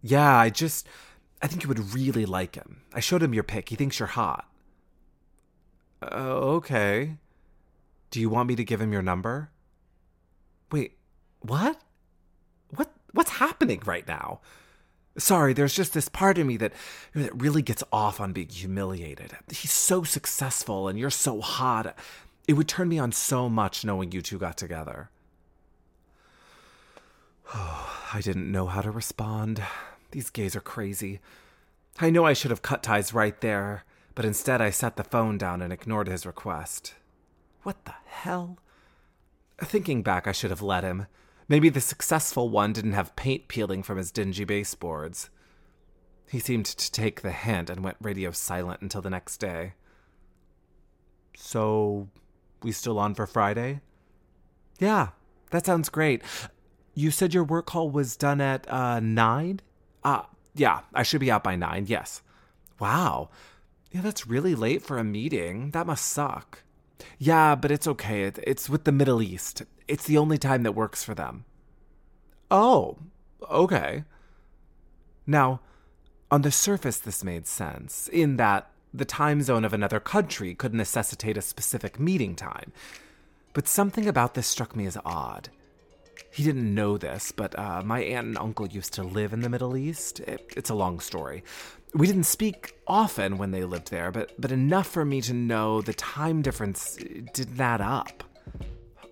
Yeah, 0.01 0.37
I 0.37 0.49
just, 0.49 0.85
I 1.41 1.47
think 1.47 1.63
you 1.63 1.69
would 1.69 1.93
really 1.93 2.25
like 2.25 2.55
him. 2.55 2.81
I 2.93 2.99
showed 2.99 3.23
him 3.23 3.33
your 3.33 3.45
pic. 3.45 3.69
He 3.69 3.77
thinks 3.77 3.97
you're 3.97 4.07
hot. 4.07 4.45
Uh, 6.01 6.07
okay. 6.57 7.15
Do 8.11 8.19
you 8.19 8.29
want 8.29 8.49
me 8.49 8.57
to 8.57 8.65
give 8.65 8.81
him 8.81 8.91
your 8.91 9.01
number? 9.01 9.51
Wait, 10.69 10.97
what? 11.39 11.79
What 12.75 12.91
what's 13.13 13.31
happening 13.31 13.81
right 13.85 14.05
now? 14.05 14.41
Sorry, 15.17 15.53
there's 15.53 15.75
just 15.75 15.93
this 15.93 16.09
part 16.09 16.39
of 16.39 16.47
me 16.47 16.57
that, 16.57 16.73
that 17.13 17.39
really 17.39 17.61
gets 17.61 17.83
off 17.91 18.19
on 18.19 18.33
being 18.33 18.49
humiliated. 18.49 19.37
He's 19.49 19.71
so 19.71 20.03
successful 20.03 20.87
and 20.87 20.97
you're 20.97 21.11
so 21.11 21.39
hot. 21.39 21.95
It 22.47 22.53
would 22.53 22.67
turn 22.67 22.89
me 22.89 22.97
on 22.97 23.11
so 23.11 23.47
much 23.47 23.85
knowing 23.85 24.11
you 24.11 24.21
two 24.21 24.39
got 24.39 24.57
together. 24.57 25.09
Oh, 27.53 27.89
I 28.13 28.21
didn't 28.21 28.51
know 28.51 28.67
how 28.67 28.81
to 28.81 28.91
respond. 28.91 29.61
These 30.11 30.29
gays 30.29 30.55
are 30.55 30.61
crazy. 30.61 31.19
I 31.99 32.09
know 32.09 32.25
I 32.25 32.33
should 32.33 32.51
have 32.51 32.61
cut 32.61 32.83
ties 32.83 33.13
right 33.13 33.39
there, 33.41 33.83
but 34.15 34.25
instead 34.25 34.61
I 34.61 34.69
set 34.71 34.95
the 34.95 35.03
phone 35.03 35.37
down 35.37 35.61
and 35.61 35.71
ignored 35.71 36.07
his 36.07 36.25
request. 36.25 36.93
What 37.63 37.85
the 37.85 37.93
hell? 38.05 38.57
Thinking 39.59 40.01
back, 40.01 40.27
I 40.27 40.31
should 40.31 40.49
have 40.49 40.61
let 40.61 40.83
him. 40.83 41.05
Maybe 41.53 41.69
the 41.69 41.81
successful 41.81 42.49
one 42.49 42.73
didn't 42.73 42.93
have 42.93 43.15
paint 43.15 43.47
peeling 43.47 43.83
from 43.83 43.99
his 43.99 44.11
dingy 44.11 44.43
baseboards. 44.43 45.29
He 46.27 46.39
seemed 46.39 46.65
to 46.65 46.91
take 46.91 47.21
the 47.21 47.31
hint 47.31 47.69
and 47.69 47.83
went 47.83 47.97
radio 48.01 48.31
silent 48.31 48.81
until 48.81 49.03
the 49.03 49.11
next 49.11 49.37
day. 49.37 49.73
So, 51.37 52.09
we 52.63 52.71
still 52.71 52.97
on 52.97 53.13
for 53.13 53.27
Friday? 53.27 53.81
Yeah, 54.79 55.09
that 55.51 55.67
sounds 55.67 55.89
great. 55.89 56.23
You 56.95 57.11
said 57.11 57.35
your 57.35 57.43
work 57.43 57.67
call 57.67 57.91
was 57.91 58.17
done 58.17 58.41
at 58.41 58.67
uh 58.67 58.99
9? 58.99 59.59
Uh 60.03 60.23
yeah, 60.55 60.79
I 60.91 61.03
should 61.03 61.21
be 61.21 61.29
out 61.29 61.43
by 61.43 61.55
9. 61.55 61.85
Yes. 61.87 62.23
Wow. 62.79 63.29
Yeah, 63.91 64.01
that's 64.01 64.25
really 64.25 64.55
late 64.55 64.81
for 64.81 64.97
a 64.97 65.03
meeting. 65.03 65.69
That 65.69 65.85
must 65.85 66.05
suck. 66.05 66.63
Yeah, 67.17 67.55
but 67.55 67.71
it's 67.71 67.87
okay. 67.87 68.31
It's 68.43 68.69
with 68.69 68.83
the 68.83 68.91
Middle 68.91 69.21
East. 69.21 69.63
It's 69.87 70.05
the 70.05 70.17
only 70.17 70.37
time 70.37 70.63
that 70.63 70.73
works 70.73 71.03
for 71.03 71.13
them. 71.13 71.45
Oh, 72.49 72.97
okay. 73.49 74.03
Now, 75.25 75.61
on 76.29 76.41
the 76.41 76.51
surface, 76.51 76.97
this 76.97 77.23
made 77.23 77.47
sense, 77.47 78.09
in 78.11 78.37
that 78.37 78.69
the 78.93 79.05
time 79.05 79.41
zone 79.41 79.65
of 79.65 79.73
another 79.73 79.99
country 79.99 80.53
could 80.53 80.73
necessitate 80.73 81.37
a 81.37 81.41
specific 81.41 81.99
meeting 81.99 82.35
time. 82.35 82.71
But 83.53 83.67
something 83.67 84.07
about 84.07 84.33
this 84.33 84.47
struck 84.47 84.75
me 84.75 84.85
as 84.85 84.97
odd. 85.05 85.49
He 86.31 86.43
didn't 86.43 86.73
know 86.73 86.97
this, 86.97 87.31
but 87.31 87.57
uh, 87.57 87.81
my 87.83 88.01
aunt 88.01 88.27
and 88.27 88.37
uncle 88.37 88.67
used 88.67 88.93
to 88.93 89.03
live 89.03 89.33
in 89.33 89.41
the 89.41 89.49
Middle 89.49 89.77
East. 89.77 90.19
It, 90.21 90.53
it's 90.57 90.69
a 90.69 90.75
long 90.75 90.99
story. 90.99 91.43
We 91.95 92.07
didn't 92.07 92.23
speak 92.23 92.75
often 92.87 93.37
when 93.37 93.51
they 93.51 93.63
lived 93.63 93.91
there, 93.91 94.11
but, 94.11 94.31
but 94.39 94.51
enough 94.51 94.87
for 94.87 95.05
me 95.05 95.21
to 95.21 95.33
know 95.33 95.81
the 95.81 95.93
time 95.93 96.41
difference 96.41 96.95
didn't 97.33 97.61
add 97.61 97.81
up. 97.81 98.23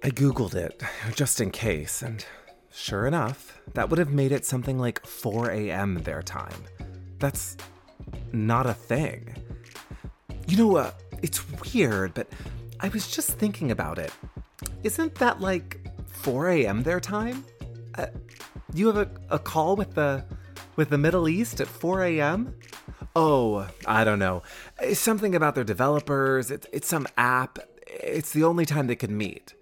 I 0.03 0.09
googled 0.09 0.55
it, 0.55 0.81
just 1.15 1.39
in 1.39 1.51
case, 1.51 2.01
and 2.01 2.25
sure 2.71 3.05
enough, 3.05 3.61
that 3.73 3.89
would 3.89 3.99
have 3.99 4.11
made 4.11 4.31
it 4.31 4.45
something 4.45 4.79
like 4.79 5.05
4 5.05 5.51
a.m. 5.51 6.01
their 6.03 6.23
time. 6.23 6.63
That's 7.19 7.55
not 8.33 8.65
a 8.65 8.73
thing. 8.73 9.35
You 10.47 10.57
know, 10.57 10.77
uh, 10.77 10.91
it's 11.21 11.45
weird, 11.73 12.15
but 12.15 12.27
I 12.79 12.89
was 12.89 13.11
just 13.11 13.29
thinking 13.29 13.69
about 13.69 13.99
it. 13.99 14.11
Isn't 14.83 15.13
that 15.15 15.39
like 15.39 15.77
4 16.07 16.49
a.m. 16.49 16.81
their 16.81 16.99
time? 16.99 17.45
Uh, 17.95 18.07
you 18.73 18.87
have 18.87 18.97
a, 18.97 19.09
a 19.29 19.37
call 19.37 19.75
with 19.75 19.93
the 19.93 20.25
with 20.75 20.89
the 20.89 20.97
Middle 20.97 21.27
East 21.27 21.59
at 21.59 21.67
4 21.67 22.03
a.m. 22.03 22.55
Oh, 23.15 23.67
I 23.85 24.03
don't 24.03 24.19
know. 24.19 24.43
It's 24.79 24.99
something 24.99 25.35
about 25.35 25.55
their 25.55 25.63
developers. 25.63 26.49
It's 26.49 26.67
it's 26.71 26.87
some 26.87 27.07
app. 27.17 27.59
It's 27.87 28.31
the 28.31 28.43
only 28.43 28.65
time 28.65 28.87
they 28.87 28.95
could 28.95 29.11
meet. 29.11 29.53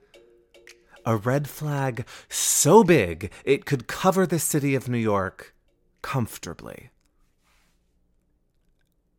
A 1.06 1.18
red 1.18 1.50
flag 1.50 2.06
so 2.28 2.84
big 2.84 3.32
it 3.44 3.66
could 3.66 3.88
cover 3.88 4.28
the 4.28 4.40
city 4.40 4.76
of 4.76 4.88
New 4.88 4.98
York 5.00 5.56
comfortably. 6.02 6.90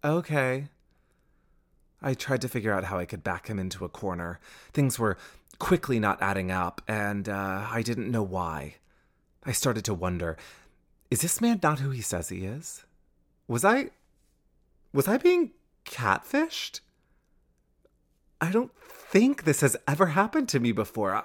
Okay. 0.05 0.69
I 2.03 2.15
tried 2.15 2.41
to 2.43 2.49
figure 2.49 2.73
out 2.73 2.85
how 2.85 2.99
I 2.99 3.05
could 3.05 3.23
back 3.23 3.49
him 3.49 3.59
into 3.59 3.85
a 3.85 3.89
corner. 3.89 4.41
Things 4.73 4.99
were 4.99 5.19
quickly 5.59 6.01
not 6.01 6.23
adding 6.23 6.51
up, 6.51 6.81
and 6.89 7.29
uh, 7.29 7.67
I 7.71 7.83
didn't 7.83 8.11
know 8.11 8.23
why. 8.23 8.77
I 9.45 9.53
started 9.53 9.85
to 9.87 9.95
wonder 9.95 10.39
is 11.11 11.23
this 11.23 11.40
man 11.40 11.61
not 11.62 11.81
who 11.81 11.90
he 11.90 12.00
says 12.00 12.29
he 12.29 12.45
is? 12.45 12.85
Was 13.49 13.64
I. 13.64 13.90
Was 14.93 15.09
I 15.09 15.19
being 15.19 15.52
catfished? 15.85 16.81
I 18.40 18.50
don't 18.50 18.73
think 18.75 19.45
this 19.45 19.61
has 19.61 19.76
ever 19.87 20.07
happened 20.07 20.49
to 20.50 20.61
me 20.61 20.73
before. 20.73 21.14
I, 21.14 21.25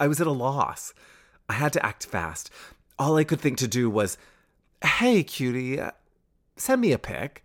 I 0.00 0.08
was 0.08 0.20
at 0.20 0.26
a 0.26 0.32
loss. 0.32 0.92
I 1.48 1.54
had 1.54 1.72
to 1.74 1.84
act 1.84 2.06
fast. 2.06 2.50
All 2.98 3.16
I 3.16 3.24
could 3.24 3.40
think 3.40 3.58
to 3.58 3.68
do 3.68 3.88
was, 3.88 4.18
hey, 4.82 5.22
cutie, 5.22 5.80
uh, 5.80 5.92
send 6.56 6.80
me 6.80 6.92
a 6.92 6.98
pic. 6.98 7.44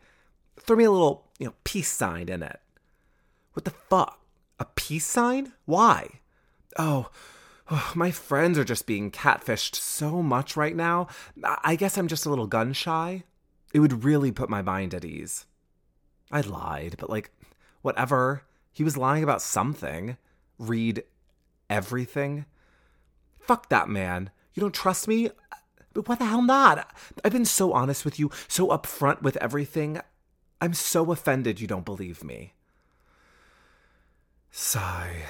Throw 0.60 0.76
me 0.76 0.84
a 0.84 0.92
little, 0.92 1.28
you 1.40 1.48
know, 1.48 1.54
peace 1.64 1.90
sign 1.90 2.28
in 2.28 2.44
it. 2.44 2.60
What 3.54 3.66
the 3.66 3.72
fuck? 3.72 4.20
A 4.60 4.66
peace 4.66 5.06
sign? 5.06 5.54
Why? 5.66 6.22
Oh, 6.78 7.10
oh, 7.74 7.92
my 7.96 8.12
friends 8.12 8.58
are 8.60 8.64
just 8.64 8.86
being 8.86 9.10
catfished 9.10 9.76
so 9.76 10.22
much 10.22 10.56
right 10.56 10.76
now. 10.76 11.08
I 11.64 11.76
guess 11.76 11.98
I'm 11.98 12.08
just 12.08 12.26
a 12.26 12.30
little 12.30 12.48
gun 12.48 12.72
shy. 12.74 13.24
It 13.74 13.80
would 13.80 14.04
really 14.04 14.32
put 14.32 14.50
my 14.50 14.62
mind 14.62 14.94
at 14.94 15.04
ease. 15.04 15.48
I 16.32 16.42
lied, 16.42 16.96
but 17.00 17.10
like, 17.10 17.32
whatever. 17.82 18.44
He 18.72 18.84
was 18.84 18.98
lying 18.98 19.24
about 19.24 19.42
something. 19.42 20.18
Read 20.60 21.04
everything. 21.70 22.46
Fuck 23.40 23.70
that 23.70 23.90
man. 23.90 24.30
You 24.54 24.62
don't 24.62 24.74
trust 24.74 25.08
me? 25.08 25.30
But 25.94 26.08
why 26.08 26.16
the 26.16 26.26
hell 26.26 26.42
not? 26.42 26.92
I've 27.24 27.34
been 27.34 27.46
so 27.46 27.74
honest 27.74 28.06
with 28.06 28.20
you, 28.20 28.32
so 28.48 28.68
upfront 28.68 29.22
with 29.22 29.38
everything. 29.38 30.00
I'm 30.62 30.74
so 30.74 31.12
offended 31.12 31.60
you 31.60 31.68
don't 31.68 31.86
believe 31.86 32.24
me. 32.24 32.54
Sigh. 34.52 35.24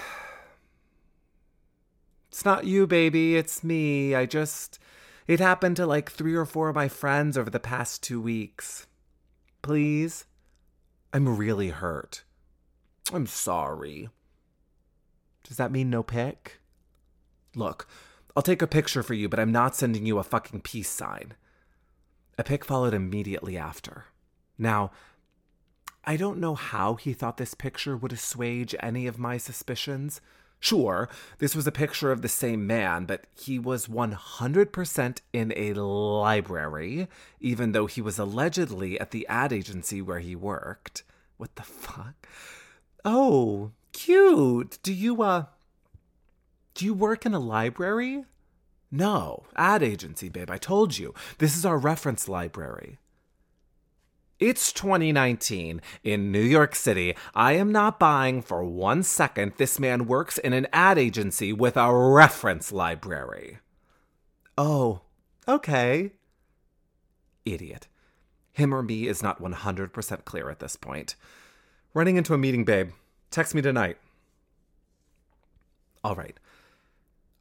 It's 2.34 2.44
not 2.44 2.66
you, 2.66 2.88
baby, 2.88 3.36
it's 3.36 3.64
me. 3.64 4.16
I 4.16 4.26
just. 4.26 4.80
It 5.28 5.40
happened 5.40 5.76
to 5.76 5.86
like 5.86 6.10
three 6.10 6.34
or 6.34 6.46
four 6.46 6.68
of 6.68 6.74
my 6.74 6.88
friends 6.88 7.38
over 7.38 7.52
the 7.52 7.60
past 7.60 8.02
two 8.02 8.20
weeks. 8.20 8.88
Please? 9.62 10.26
I'm 11.14 11.38
really 11.38 11.70
hurt. 11.70 12.24
I'm 13.14 13.28
sorry. 13.28 14.10
Does 15.44 15.58
that 15.58 15.72
mean 15.72 15.92
no 15.92 16.02
pic? 16.02 16.60
Look, 17.56 17.88
I'll 18.36 18.42
take 18.42 18.64
a 18.64 18.68
picture 18.68 19.04
for 19.04 19.14
you, 19.14 19.30
but 19.30 19.40
I'm 19.40 19.52
not 19.52 19.76
sending 19.76 20.08
you 20.08 20.18
a 20.18 20.24
fucking 20.24 20.62
peace 20.62 20.90
sign. 20.90 21.36
A 22.40 22.44
pic 22.44 22.66
followed 22.66 22.96
immediately 22.96 23.60
after. 23.60 24.06
Now, 24.58 24.90
I 26.04 26.18
don't 26.18 26.40
know 26.40 26.56
how 26.56 26.96
he 26.96 27.14
thought 27.14 27.38
this 27.38 27.54
picture 27.54 27.96
would 27.96 28.12
assuage 28.12 28.74
any 28.80 29.06
of 29.06 29.20
my 29.20 29.38
suspicions. 29.38 30.20
Sure, 30.64 31.10
this 31.40 31.58
was 31.58 31.68
a 31.68 31.74
picture 31.74 32.10
of 32.10 32.22
the 32.22 32.30
same 32.30 32.66
man, 32.66 33.04
but 33.04 33.26
he 33.36 33.60
was 33.60 33.88
100% 33.88 35.18
in 35.34 35.54
a 35.58 35.74
library, 35.74 37.10
even 37.42 37.74
though 37.74 37.86
he 37.86 38.02
was 38.02 38.18
allegedly 38.18 38.98
at 38.98 39.12
the 39.12 39.28
ad 39.28 39.52
agency 39.52 40.02
where 40.02 40.20
he 40.20 40.38
worked. 40.38 41.04
What 41.36 41.54
the 41.58 41.64
fuck? 41.64 42.14
Oh, 43.04 43.72
cute. 43.92 44.80
Do 44.84 44.94
you, 44.94 45.22
uh, 45.22 45.48
do 46.76 46.86
you 46.86 46.94
work 46.94 47.26
in 47.26 47.34
a 47.34 47.40
library? 47.40 48.24
No, 48.90 49.44
ad 49.58 49.84
agency, 49.84 50.30
babe. 50.30 50.50
I 50.50 50.58
told 50.58 50.98
you. 50.98 51.14
This 51.40 51.58
is 51.58 51.66
our 51.66 51.78
reference 51.78 52.30
library. 52.30 53.00
It's 54.40 54.74
2019 54.74 55.82
in 56.04 56.32
New 56.32 56.42
York 56.42 56.76
City. 56.76 57.16
I 57.36 57.54
am 57.54 57.72
not 57.72 58.00
buying 58.00 58.42
for 58.42 58.64
one 58.64 59.04
second 59.04 59.54
this 59.58 59.80
man 59.80 60.06
works 60.06 60.38
in 60.38 60.54
an 60.54 60.68
ad 60.74 60.98
agency 60.98 61.54
with 61.54 61.78
a 61.78 61.94
reference 61.94 62.72
library. 62.72 63.60
Oh, 64.58 65.02
okay. 65.48 66.12
Idiot. 67.46 67.88
Him 68.52 68.74
or 68.74 68.84
me 68.84 69.08
is 69.08 69.24
not 69.24 69.42
100% 69.42 70.26
clear 70.26 70.50
at 70.50 70.60
this 70.60 70.76
point. 70.76 71.16
Running 71.94 72.18
into 72.18 72.34
a 72.34 72.38
meeting, 72.38 72.66
babe. 72.66 72.92
Text 73.32 73.56
me 73.56 73.62
tonight. 73.62 73.98
All 76.04 76.16
right. 76.16 76.38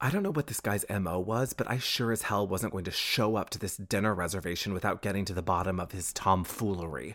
I 0.04 0.10
don't 0.10 0.24
know 0.24 0.32
what 0.32 0.48
this 0.48 0.58
guy's 0.58 0.84
MO 0.90 1.20
was, 1.20 1.52
but 1.52 1.70
I 1.70 1.78
sure 1.78 2.10
as 2.10 2.22
hell 2.22 2.44
wasn't 2.44 2.72
going 2.72 2.82
to 2.86 2.90
show 2.90 3.36
up 3.36 3.50
to 3.50 3.58
this 3.58 3.76
dinner 3.76 4.12
reservation 4.12 4.74
without 4.74 5.00
getting 5.00 5.24
to 5.26 5.32
the 5.32 5.42
bottom 5.42 5.78
of 5.78 5.92
his 5.92 6.12
tomfoolery. 6.12 7.14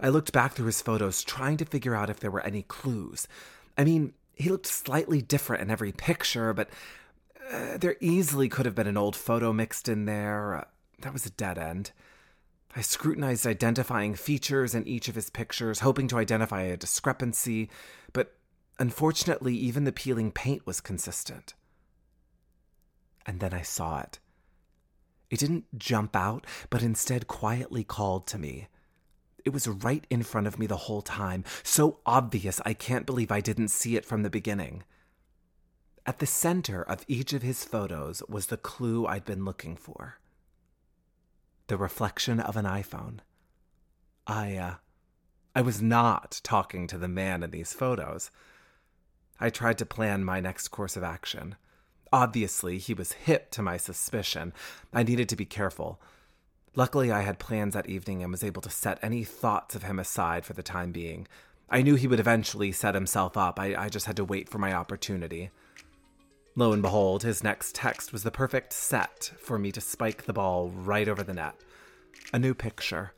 I 0.00 0.08
looked 0.08 0.32
back 0.32 0.54
through 0.54 0.66
his 0.66 0.82
photos, 0.82 1.22
trying 1.22 1.58
to 1.58 1.64
figure 1.64 1.94
out 1.94 2.10
if 2.10 2.18
there 2.18 2.32
were 2.32 2.40
any 2.40 2.62
clues. 2.62 3.28
I 3.76 3.84
mean, 3.84 4.14
he 4.34 4.50
looked 4.50 4.66
slightly 4.66 5.22
different 5.22 5.62
in 5.62 5.70
every 5.70 5.92
picture, 5.92 6.52
but 6.52 6.70
uh, 7.52 7.78
there 7.78 7.94
easily 8.00 8.48
could 8.48 8.66
have 8.66 8.74
been 8.74 8.88
an 8.88 8.96
old 8.96 9.14
photo 9.14 9.52
mixed 9.52 9.88
in 9.88 10.06
there. 10.06 10.56
Uh, 10.56 10.64
that 11.02 11.12
was 11.12 11.24
a 11.24 11.30
dead 11.30 11.56
end. 11.56 11.92
I 12.74 12.80
scrutinized 12.80 13.46
identifying 13.46 14.16
features 14.16 14.74
in 14.74 14.88
each 14.88 15.06
of 15.06 15.14
his 15.14 15.30
pictures, 15.30 15.80
hoping 15.80 16.08
to 16.08 16.18
identify 16.18 16.62
a 16.62 16.76
discrepancy, 16.76 17.70
but 18.12 18.34
unfortunately, 18.80 19.54
even 19.54 19.84
the 19.84 19.92
peeling 19.92 20.32
paint 20.32 20.66
was 20.66 20.80
consistent 20.80 21.54
and 23.28 23.40
then 23.40 23.52
I 23.52 23.60
saw 23.60 24.00
it. 24.00 24.18
It 25.30 25.38
didn't 25.38 25.78
jump 25.78 26.16
out, 26.16 26.46
but 26.70 26.82
instead 26.82 27.28
quietly 27.28 27.84
called 27.84 28.26
to 28.28 28.38
me. 28.38 28.68
It 29.44 29.52
was 29.52 29.68
right 29.68 30.06
in 30.08 30.22
front 30.22 30.46
of 30.46 30.58
me 30.58 30.66
the 30.66 30.76
whole 30.76 31.02
time, 31.02 31.44
so 31.62 32.00
obvious 32.06 32.58
I 32.64 32.72
can't 32.72 33.04
believe 33.04 33.30
I 33.30 33.42
didn't 33.42 33.68
see 33.68 33.96
it 33.96 34.06
from 34.06 34.22
the 34.22 34.30
beginning. 34.30 34.82
At 36.06 36.20
the 36.20 36.26
center 36.26 36.82
of 36.82 37.04
each 37.06 37.34
of 37.34 37.42
his 37.42 37.64
photos 37.64 38.22
was 38.30 38.46
the 38.46 38.56
clue 38.56 39.06
I'd 39.06 39.26
been 39.26 39.44
looking 39.44 39.76
for 39.76 40.18
the 41.66 41.76
reflection 41.76 42.40
of 42.40 42.56
an 42.56 42.64
iPhone. 42.64 43.18
I, 44.26 44.56
uh, 44.56 44.74
I 45.54 45.60
was 45.60 45.82
not 45.82 46.40
talking 46.42 46.86
to 46.86 46.96
the 46.96 47.08
man 47.08 47.42
in 47.42 47.50
these 47.50 47.74
photos. 47.74 48.30
I 49.38 49.50
tried 49.50 49.76
to 49.78 49.86
plan 49.86 50.24
my 50.24 50.40
next 50.40 50.68
course 50.68 50.96
of 50.96 51.02
action. 51.02 51.56
Obviously, 52.12 52.78
he 52.78 52.94
was 52.94 53.12
hip 53.12 53.50
to 53.52 53.62
my 53.62 53.76
suspicion. 53.76 54.52
I 54.92 55.02
needed 55.02 55.28
to 55.28 55.36
be 55.36 55.44
careful. 55.44 56.00
Luckily, 56.74 57.10
I 57.10 57.22
had 57.22 57.38
plans 57.38 57.74
that 57.74 57.88
evening 57.88 58.22
and 58.22 58.30
was 58.30 58.44
able 58.44 58.62
to 58.62 58.70
set 58.70 58.98
any 59.02 59.24
thoughts 59.24 59.74
of 59.74 59.82
him 59.82 59.98
aside 59.98 60.44
for 60.44 60.52
the 60.52 60.62
time 60.62 60.92
being. 60.92 61.26
I 61.68 61.82
knew 61.82 61.96
he 61.96 62.06
would 62.06 62.20
eventually 62.20 62.72
set 62.72 62.94
himself 62.94 63.36
up. 63.36 63.58
I, 63.60 63.74
I 63.74 63.88
just 63.88 64.06
had 64.06 64.16
to 64.16 64.24
wait 64.24 64.48
for 64.48 64.58
my 64.58 64.72
opportunity. 64.72 65.50
Lo 66.56 66.72
and 66.72 66.82
behold, 66.82 67.22
his 67.22 67.44
next 67.44 67.74
text 67.74 68.12
was 68.12 68.22
the 68.22 68.30
perfect 68.30 68.72
set 68.72 69.32
for 69.38 69.58
me 69.58 69.70
to 69.72 69.80
spike 69.80 70.24
the 70.24 70.32
ball 70.32 70.70
right 70.70 71.08
over 71.08 71.22
the 71.22 71.34
net. 71.34 71.54
A 72.32 72.38
new 72.38 72.54
picture. 72.54 73.12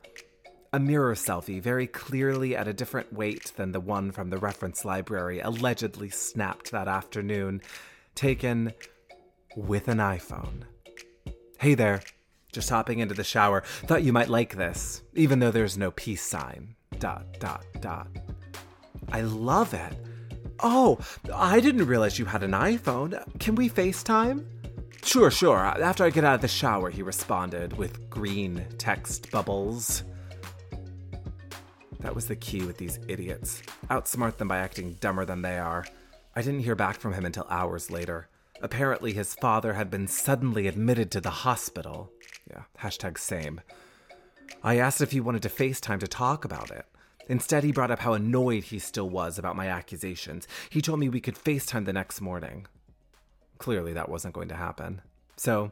A 0.73 0.79
mirror 0.79 1.15
selfie, 1.15 1.61
very 1.61 1.87
clearly 1.87 2.55
at 2.55 2.67
a 2.67 2.73
different 2.73 3.11
weight 3.11 3.51
than 3.55 3.71
the 3.71 3.79
one 3.79 4.11
from 4.11 4.29
the 4.29 4.37
reference 4.37 4.85
library, 4.85 5.39
allegedly 5.39 6.09
snapped 6.09 6.71
that 6.71 6.87
afternoon 6.87 7.61
taken 8.15 8.73
with 9.55 9.87
an 9.87 9.97
iPhone. 9.97 10.63
Hey 11.59 11.73
there, 11.75 12.01
just 12.51 12.69
hopping 12.69 12.99
into 12.99 13.13
the 13.13 13.23
shower. 13.23 13.61
Thought 13.85 14.03
you 14.03 14.13
might 14.13 14.29
like 14.29 14.55
this, 14.55 15.01
even 15.13 15.39
though 15.39 15.51
there's 15.51 15.77
no 15.77 15.91
peace 15.91 16.23
sign. 16.23 16.75
Dot, 16.99 17.39
dot, 17.39 17.65
dot. 17.79 18.07
I 19.11 19.21
love 19.21 19.73
it. 19.73 19.93
Oh, 20.59 20.99
I 21.33 21.59
didn't 21.59 21.87
realize 21.87 22.19
you 22.19 22.25
had 22.25 22.43
an 22.43 22.51
iPhone. 22.51 23.21
Can 23.39 23.55
we 23.55 23.69
FaceTime? 23.69 24.45
Sure, 25.03 25.31
sure. 25.31 25.57
After 25.57 26.03
I 26.03 26.11
get 26.11 26.23
out 26.23 26.35
of 26.35 26.41
the 26.41 26.47
shower, 26.47 26.89
he 26.91 27.01
responded 27.01 27.73
with 27.73 28.09
green 28.09 28.65
text 28.77 29.31
bubbles. 29.31 30.03
That 31.99 32.13
was 32.13 32.27
the 32.27 32.35
key 32.35 32.63
with 32.63 32.77
these 32.77 32.99
idiots. 33.07 33.61
Outsmart 33.89 34.37
them 34.37 34.47
by 34.47 34.57
acting 34.57 34.93
dumber 34.99 35.25
than 35.25 35.41
they 35.41 35.57
are. 35.57 35.85
I 36.35 36.41
didn't 36.41 36.61
hear 36.61 36.75
back 36.75 36.99
from 36.99 37.13
him 37.13 37.25
until 37.25 37.47
hours 37.49 37.91
later. 37.91 38.29
Apparently, 38.61 39.13
his 39.13 39.35
father 39.35 39.73
had 39.73 39.89
been 39.89 40.07
suddenly 40.07 40.67
admitted 40.67 41.11
to 41.11 41.21
the 41.21 41.29
hospital. 41.29 42.11
Yeah, 42.49 42.63
hashtag 42.79 43.17
same. 43.17 43.61
I 44.63 44.77
asked 44.77 45.01
if 45.01 45.11
he 45.11 45.19
wanted 45.19 45.41
to 45.43 45.49
FaceTime 45.49 45.99
to 45.99 46.07
talk 46.07 46.45
about 46.45 46.71
it. 46.71 46.85
Instead, 47.27 47.63
he 47.63 47.71
brought 47.71 47.91
up 47.91 47.99
how 47.99 48.13
annoyed 48.13 48.65
he 48.65 48.79
still 48.79 49.09
was 49.09 49.37
about 49.39 49.55
my 49.55 49.67
accusations. 49.67 50.47
He 50.69 50.81
told 50.81 50.99
me 50.99 51.09
we 51.09 51.21
could 51.21 51.35
FaceTime 51.35 51.85
the 51.85 51.93
next 51.93 52.21
morning. 52.21 52.67
Clearly, 53.57 53.93
that 53.93 54.09
wasn't 54.09 54.33
going 54.33 54.49
to 54.49 54.55
happen. 54.55 55.01
So, 55.37 55.71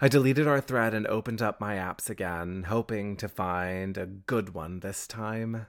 I 0.00 0.08
deleted 0.08 0.46
our 0.46 0.60
thread 0.60 0.92
and 0.92 1.06
opened 1.06 1.40
up 1.40 1.60
my 1.60 1.76
apps 1.76 2.10
again, 2.10 2.64
hoping 2.68 3.16
to 3.18 3.28
find 3.28 3.96
a 3.96 4.06
good 4.06 4.54
one 4.54 4.80
this 4.80 5.06
time. 5.06 5.66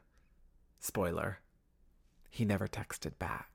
Spoiler. 0.80 1.40
He 2.30 2.44
never 2.44 2.68
texted 2.68 3.18
back. 3.20 3.50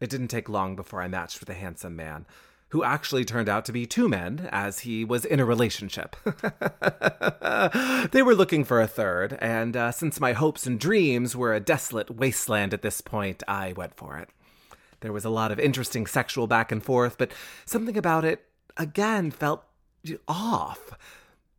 It 0.00 0.10
didn't 0.10 0.28
take 0.28 0.48
long 0.48 0.76
before 0.76 1.02
I 1.02 1.08
matched 1.08 1.40
with 1.40 1.50
a 1.50 1.54
handsome 1.54 1.96
man, 1.96 2.26
who 2.68 2.84
actually 2.84 3.24
turned 3.24 3.48
out 3.48 3.64
to 3.64 3.72
be 3.72 3.86
two 3.86 4.08
men, 4.08 4.48
as 4.52 4.80
he 4.80 5.04
was 5.04 5.24
in 5.24 5.40
a 5.40 5.44
relationship. 5.44 6.16
they 8.12 8.22
were 8.22 8.34
looking 8.34 8.64
for 8.64 8.80
a 8.80 8.86
third, 8.86 9.36
and 9.40 9.76
uh, 9.76 9.90
since 9.90 10.20
my 10.20 10.34
hopes 10.34 10.66
and 10.66 10.78
dreams 10.78 11.34
were 11.34 11.54
a 11.54 11.60
desolate 11.60 12.10
wasteland 12.10 12.72
at 12.74 12.82
this 12.82 13.00
point, 13.00 13.42
I 13.48 13.72
went 13.72 13.94
for 13.96 14.18
it. 14.18 14.28
There 15.00 15.12
was 15.12 15.24
a 15.24 15.30
lot 15.30 15.50
of 15.50 15.58
interesting 15.58 16.06
sexual 16.06 16.46
back 16.46 16.70
and 16.70 16.82
forth, 16.82 17.18
but 17.18 17.32
something 17.64 17.96
about 17.96 18.24
it, 18.24 18.44
again, 18.76 19.30
felt 19.30 19.64
off. 20.26 20.90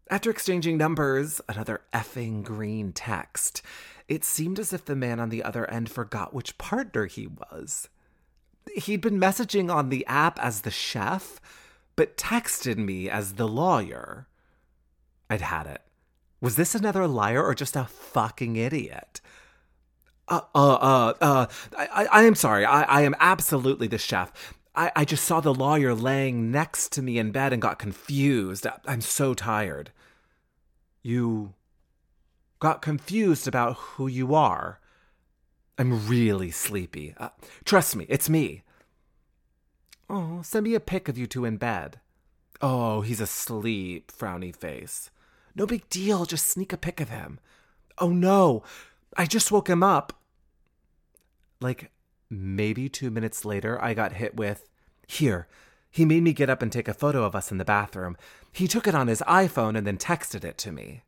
After 0.10 0.30
exchanging 0.30 0.78
numbers, 0.78 1.42
another 1.48 1.82
effing 1.94 2.44
green 2.44 2.94
text, 2.94 3.62
it 4.08 4.24
seemed 4.24 4.60
as 4.60 4.74
if 4.74 4.86
the 4.86 4.96
man 4.96 5.20
on 5.20 5.30
the 5.30 5.44
other 5.44 5.70
end 5.70 5.90
forgot 5.90 6.34
which 6.34 6.58
partner 6.58 7.06
he 7.06 7.28
was 7.28 7.90
he'd 8.76 9.02
been 9.02 9.20
messaging 9.20 9.74
on 9.74 9.90
the 9.90 10.06
app 10.06 10.40
as 10.40 10.62
the 10.62 10.72
chef, 10.72 11.40
but 11.96 12.18
texted 12.18 12.78
me 12.78 13.10
as 13.10 13.34
the 13.34 13.48
lawyer. 13.48 14.28
I'd 15.30 15.42
had 15.42 15.68
it. 15.68 15.82
Was 16.42 16.56
this 16.56 16.74
another 16.74 17.08
liar 17.08 17.44
or 17.44 17.54
just 17.54 17.76
a 17.76 17.86
fucking 17.86 18.56
idiot? 18.56 19.22
Uh, 20.28 20.42
uh, 20.56 20.74
uh, 20.74 21.14
uh, 21.22 21.46
I, 21.78 22.08
I 22.12 22.24
am 22.24 22.36
sorry. 22.36 22.66
I, 22.66 22.84
I 22.84 23.02
am 23.02 23.16
absolutely 23.20 23.88
the 23.88 23.98
chef. 23.98 24.32
I, 24.76 24.92
I 24.96 25.06
just 25.06 25.26
saw 25.26 25.42
the 25.42 25.54
lawyer 25.54 25.94
laying 25.94 26.52
next 26.52 26.92
to 26.94 27.02
me 27.02 27.18
in 27.18 27.32
bed 27.32 27.52
and 27.52 27.62
got 27.62 27.80
confused. 27.80 28.66
I'm 28.86 29.02
so 29.02 29.34
tired. 29.34 29.92
You 31.02 31.54
got 32.60 32.82
confused 32.82 33.48
about 33.48 33.76
who 33.76 34.08
you 34.08 34.36
are. 34.36 34.80
I'm 35.80 36.08
really 36.08 36.52
sleepy. 36.52 37.16
Uh, 37.18 37.30
trust 37.64 37.96
me, 37.96 38.06
it's 38.10 38.30
me. 38.30 38.64
Oh, 40.10 40.42
send 40.44 40.66
me 40.66 40.76
a 40.76 40.80
pic 40.82 41.08
of 41.08 41.18
you 41.18 41.26
two 41.26 41.46
in 41.46 41.56
bed. 41.56 42.02
Oh, 42.62 43.00
he's 43.00 43.22
asleep, 43.22 44.12
frowny 44.12 44.54
face. 44.54 45.10
No 45.56 45.66
big 45.66 45.90
deal, 45.90 46.26
just 46.26 46.48
sneak 46.48 46.74
a 46.74 46.78
pic 46.78 47.00
of 47.00 47.08
him. 47.08 47.40
Oh 47.98 48.10
no, 48.10 48.62
I 49.16 49.26
just 49.26 49.54
woke 49.54 49.70
him 49.70 49.82
up. 49.82 50.20
Like, 51.62 51.92
maybe 52.30 52.90
two 52.90 53.10
minutes 53.10 53.46
later, 53.46 53.82
I 53.82 53.94
got 53.94 54.14
hit 54.14 54.36
with, 54.36 54.68
Here, 55.08 55.48
he 55.90 56.04
made 56.04 56.24
me 56.24 56.34
get 56.34 56.50
up 56.50 56.62
and 56.62 56.72
take 56.72 56.90
a 56.90 56.94
photo 56.94 57.24
of 57.24 57.36
us 57.36 57.54
in 57.54 57.58
the 57.58 57.66
bathroom. 57.66 58.18
He 58.52 58.68
took 58.68 58.86
it 58.86 58.96
on 58.96 59.08
his 59.08 59.22
iPhone 59.22 59.78
and 59.78 59.88
then 59.88 59.98
texted 59.98 60.44
it 60.44 60.58
to 60.60 60.74
me. 60.74 61.04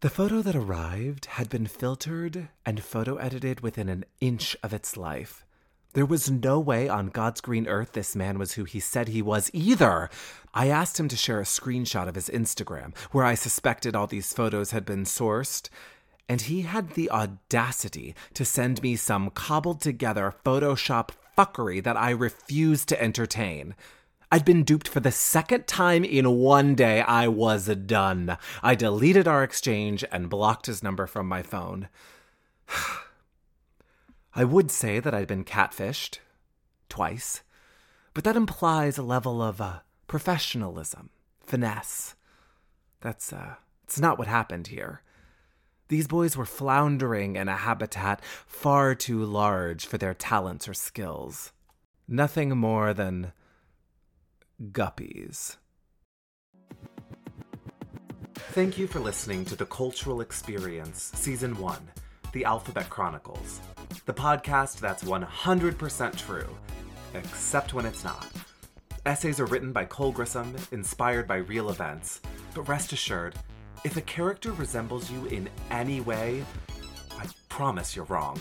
The 0.00 0.08
photo 0.08 0.40
that 0.40 0.56
arrived 0.56 1.26
had 1.26 1.50
been 1.50 1.66
filtered 1.66 2.48
and 2.64 2.82
photo 2.82 3.16
edited 3.16 3.60
within 3.60 3.90
an 3.90 4.06
inch 4.18 4.56
of 4.62 4.72
its 4.72 4.96
life. 4.96 5.44
There 5.92 6.06
was 6.06 6.30
no 6.30 6.58
way 6.58 6.88
on 6.88 7.08
God's 7.08 7.42
green 7.42 7.68
earth 7.68 7.92
this 7.92 8.16
man 8.16 8.38
was 8.38 8.52
who 8.52 8.64
he 8.64 8.80
said 8.80 9.08
he 9.08 9.20
was 9.20 9.50
either. 9.52 10.08
I 10.54 10.68
asked 10.68 10.98
him 10.98 11.08
to 11.08 11.16
share 11.16 11.38
a 11.38 11.44
screenshot 11.44 12.08
of 12.08 12.14
his 12.14 12.30
Instagram, 12.30 12.96
where 13.10 13.26
I 13.26 13.34
suspected 13.34 13.94
all 13.94 14.06
these 14.06 14.32
photos 14.32 14.70
had 14.70 14.86
been 14.86 15.04
sourced, 15.04 15.68
and 16.30 16.40
he 16.40 16.62
had 16.62 16.92
the 16.92 17.10
audacity 17.10 18.14
to 18.32 18.46
send 18.46 18.82
me 18.82 18.96
some 18.96 19.28
cobbled 19.28 19.82
together 19.82 20.34
Photoshop 20.46 21.10
fuckery 21.36 21.82
that 21.82 21.98
I 21.98 22.08
refused 22.12 22.88
to 22.88 23.02
entertain. 23.02 23.74
I'd 24.32 24.44
been 24.44 24.62
duped 24.62 24.86
for 24.86 25.00
the 25.00 25.10
second 25.10 25.66
time 25.66 26.04
in 26.04 26.38
one 26.38 26.76
day. 26.76 27.00
I 27.00 27.26
was 27.26 27.66
done. 27.66 28.38
I 28.62 28.76
deleted 28.76 29.26
our 29.26 29.42
exchange 29.42 30.04
and 30.12 30.30
blocked 30.30 30.66
his 30.66 30.84
number 30.84 31.08
from 31.08 31.26
my 31.26 31.42
phone. 31.42 31.88
I 34.34 34.44
would 34.44 34.70
say 34.70 35.00
that 35.00 35.12
I'd 35.12 35.26
been 35.26 35.44
catfished 35.44 36.18
twice, 36.88 37.42
but 38.14 38.22
that 38.22 38.36
implies 38.36 38.96
a 38.96 39.02
level 39.02 39.42
of 39.42 39.60
uh, 39.60 39.80
professionalism, 40.06 41.10
finesse. 41.44 42.14
That's 43.00 43.32
uh, 43.32 43.56
it's 43.82 43.98
not 43.98 44.16
what 44.16 44.28
happened 44.28 44.68
here. 44.68 45.02
These 45.88 46.06
boys 46.06 46.36
were 46.36 46.46
floundering 46.46 47.34
in 47.34 47.48
a 47.48 47.56
habitat 47.56 48.22
far 48.46 48.94
too 48.94 49.24
large 49.24 49.86
for 49.86 49.98
their 49.98 50.14
talents 50.14 50.68
or 50.68 50.74
skills. 50.74 51.50
Nothing 52.06 52.50
more 52.56 52.94
than 52.94 53.32
guppies. 54.60 55.56
Thank 58.34 58.78
you 58.78 58.86
for 58.86 59.00
listening 59.00 59.44
to 59.46 59.56
The 59.56 59.66
Cultural 59.66 60.20
Experience, 60.20 61.12
Season 61.14 61.56
1, 61.56 61.78
The 62.32 62.44
Alphabet 62.44 62.90
Chronicles, 62.90 63.60
the 64.04 64.12
podcast 64.12 64.80
that's 64.80 65.04
100% 65.04 66.16
true, 66.16 66.56
except 67.14 67.74
when 67.74 67.86
it's 67.86 68.04
not. 68.04 68.26
Essays 69.06 69.40
are 69.40 69.46
written 69.46 69.72
by 69.72 69.84
Cole 69.86 70.12
Grissom, 70.12 70.54
inspired 70.72 71.26
by 71.26 71.36
real 71.36 71.70
events, 71.70 72.20
but 72.54 72.68
rest 72.68 72.92
assured, 72.92 73.34
if 73.82 73.96
a 73.96 74.02
character 74.02 74.52
resembles 74.52 75.10
you 75.10 75.24
in 75.26 75.48
any 75.70 76.02
way, 76.02 76.44
I 77.18 77.26
promise 77.48 77.96
you're 77.96 78.04
wrong. 78.06 78.38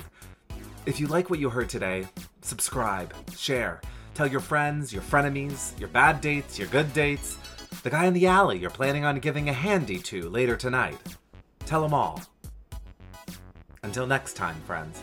If 0.86 1.00
you 1.00 1.08
like 1.08 1.30
what 1.30 1.40
you 1.40 1.50
heard 1.50 1.70
today, 1.70 2.08
subscribe, 2.42 3.14
share, 3.38 3.80
tell 4.20 4.28
your 4.28 4.42
friends, 4.42 4.92
your 4.92 5.02
frenemies, 5.02 5.80
your 5.80 5.88
bad 5.88 6.20
dates, 6.20 6.60
your 6.60 6.68
good 6.68 6.92
dates, 6.92 7.38
the 7.84 7.90
guy 7.90 8.04
in 8.04 8.14
the 8.14 8.28
alley 8.28 8.58
you're 8.58 8.70
planning 8.70 9.06
on 9.06 9.18
giving 9.18 9.48
a 9.48 9.54
handy 9.54 9.98
to 9.98 10.30
later 10.30 10.58
tonight. 10.58 11.00
Tell 11.66 11.82
them 11.82 11.94
all. 11.94 12.22
Until 13.82 14.06
next 14.06 14.34
time, 14.34 14.58
friends. 14.68 15.02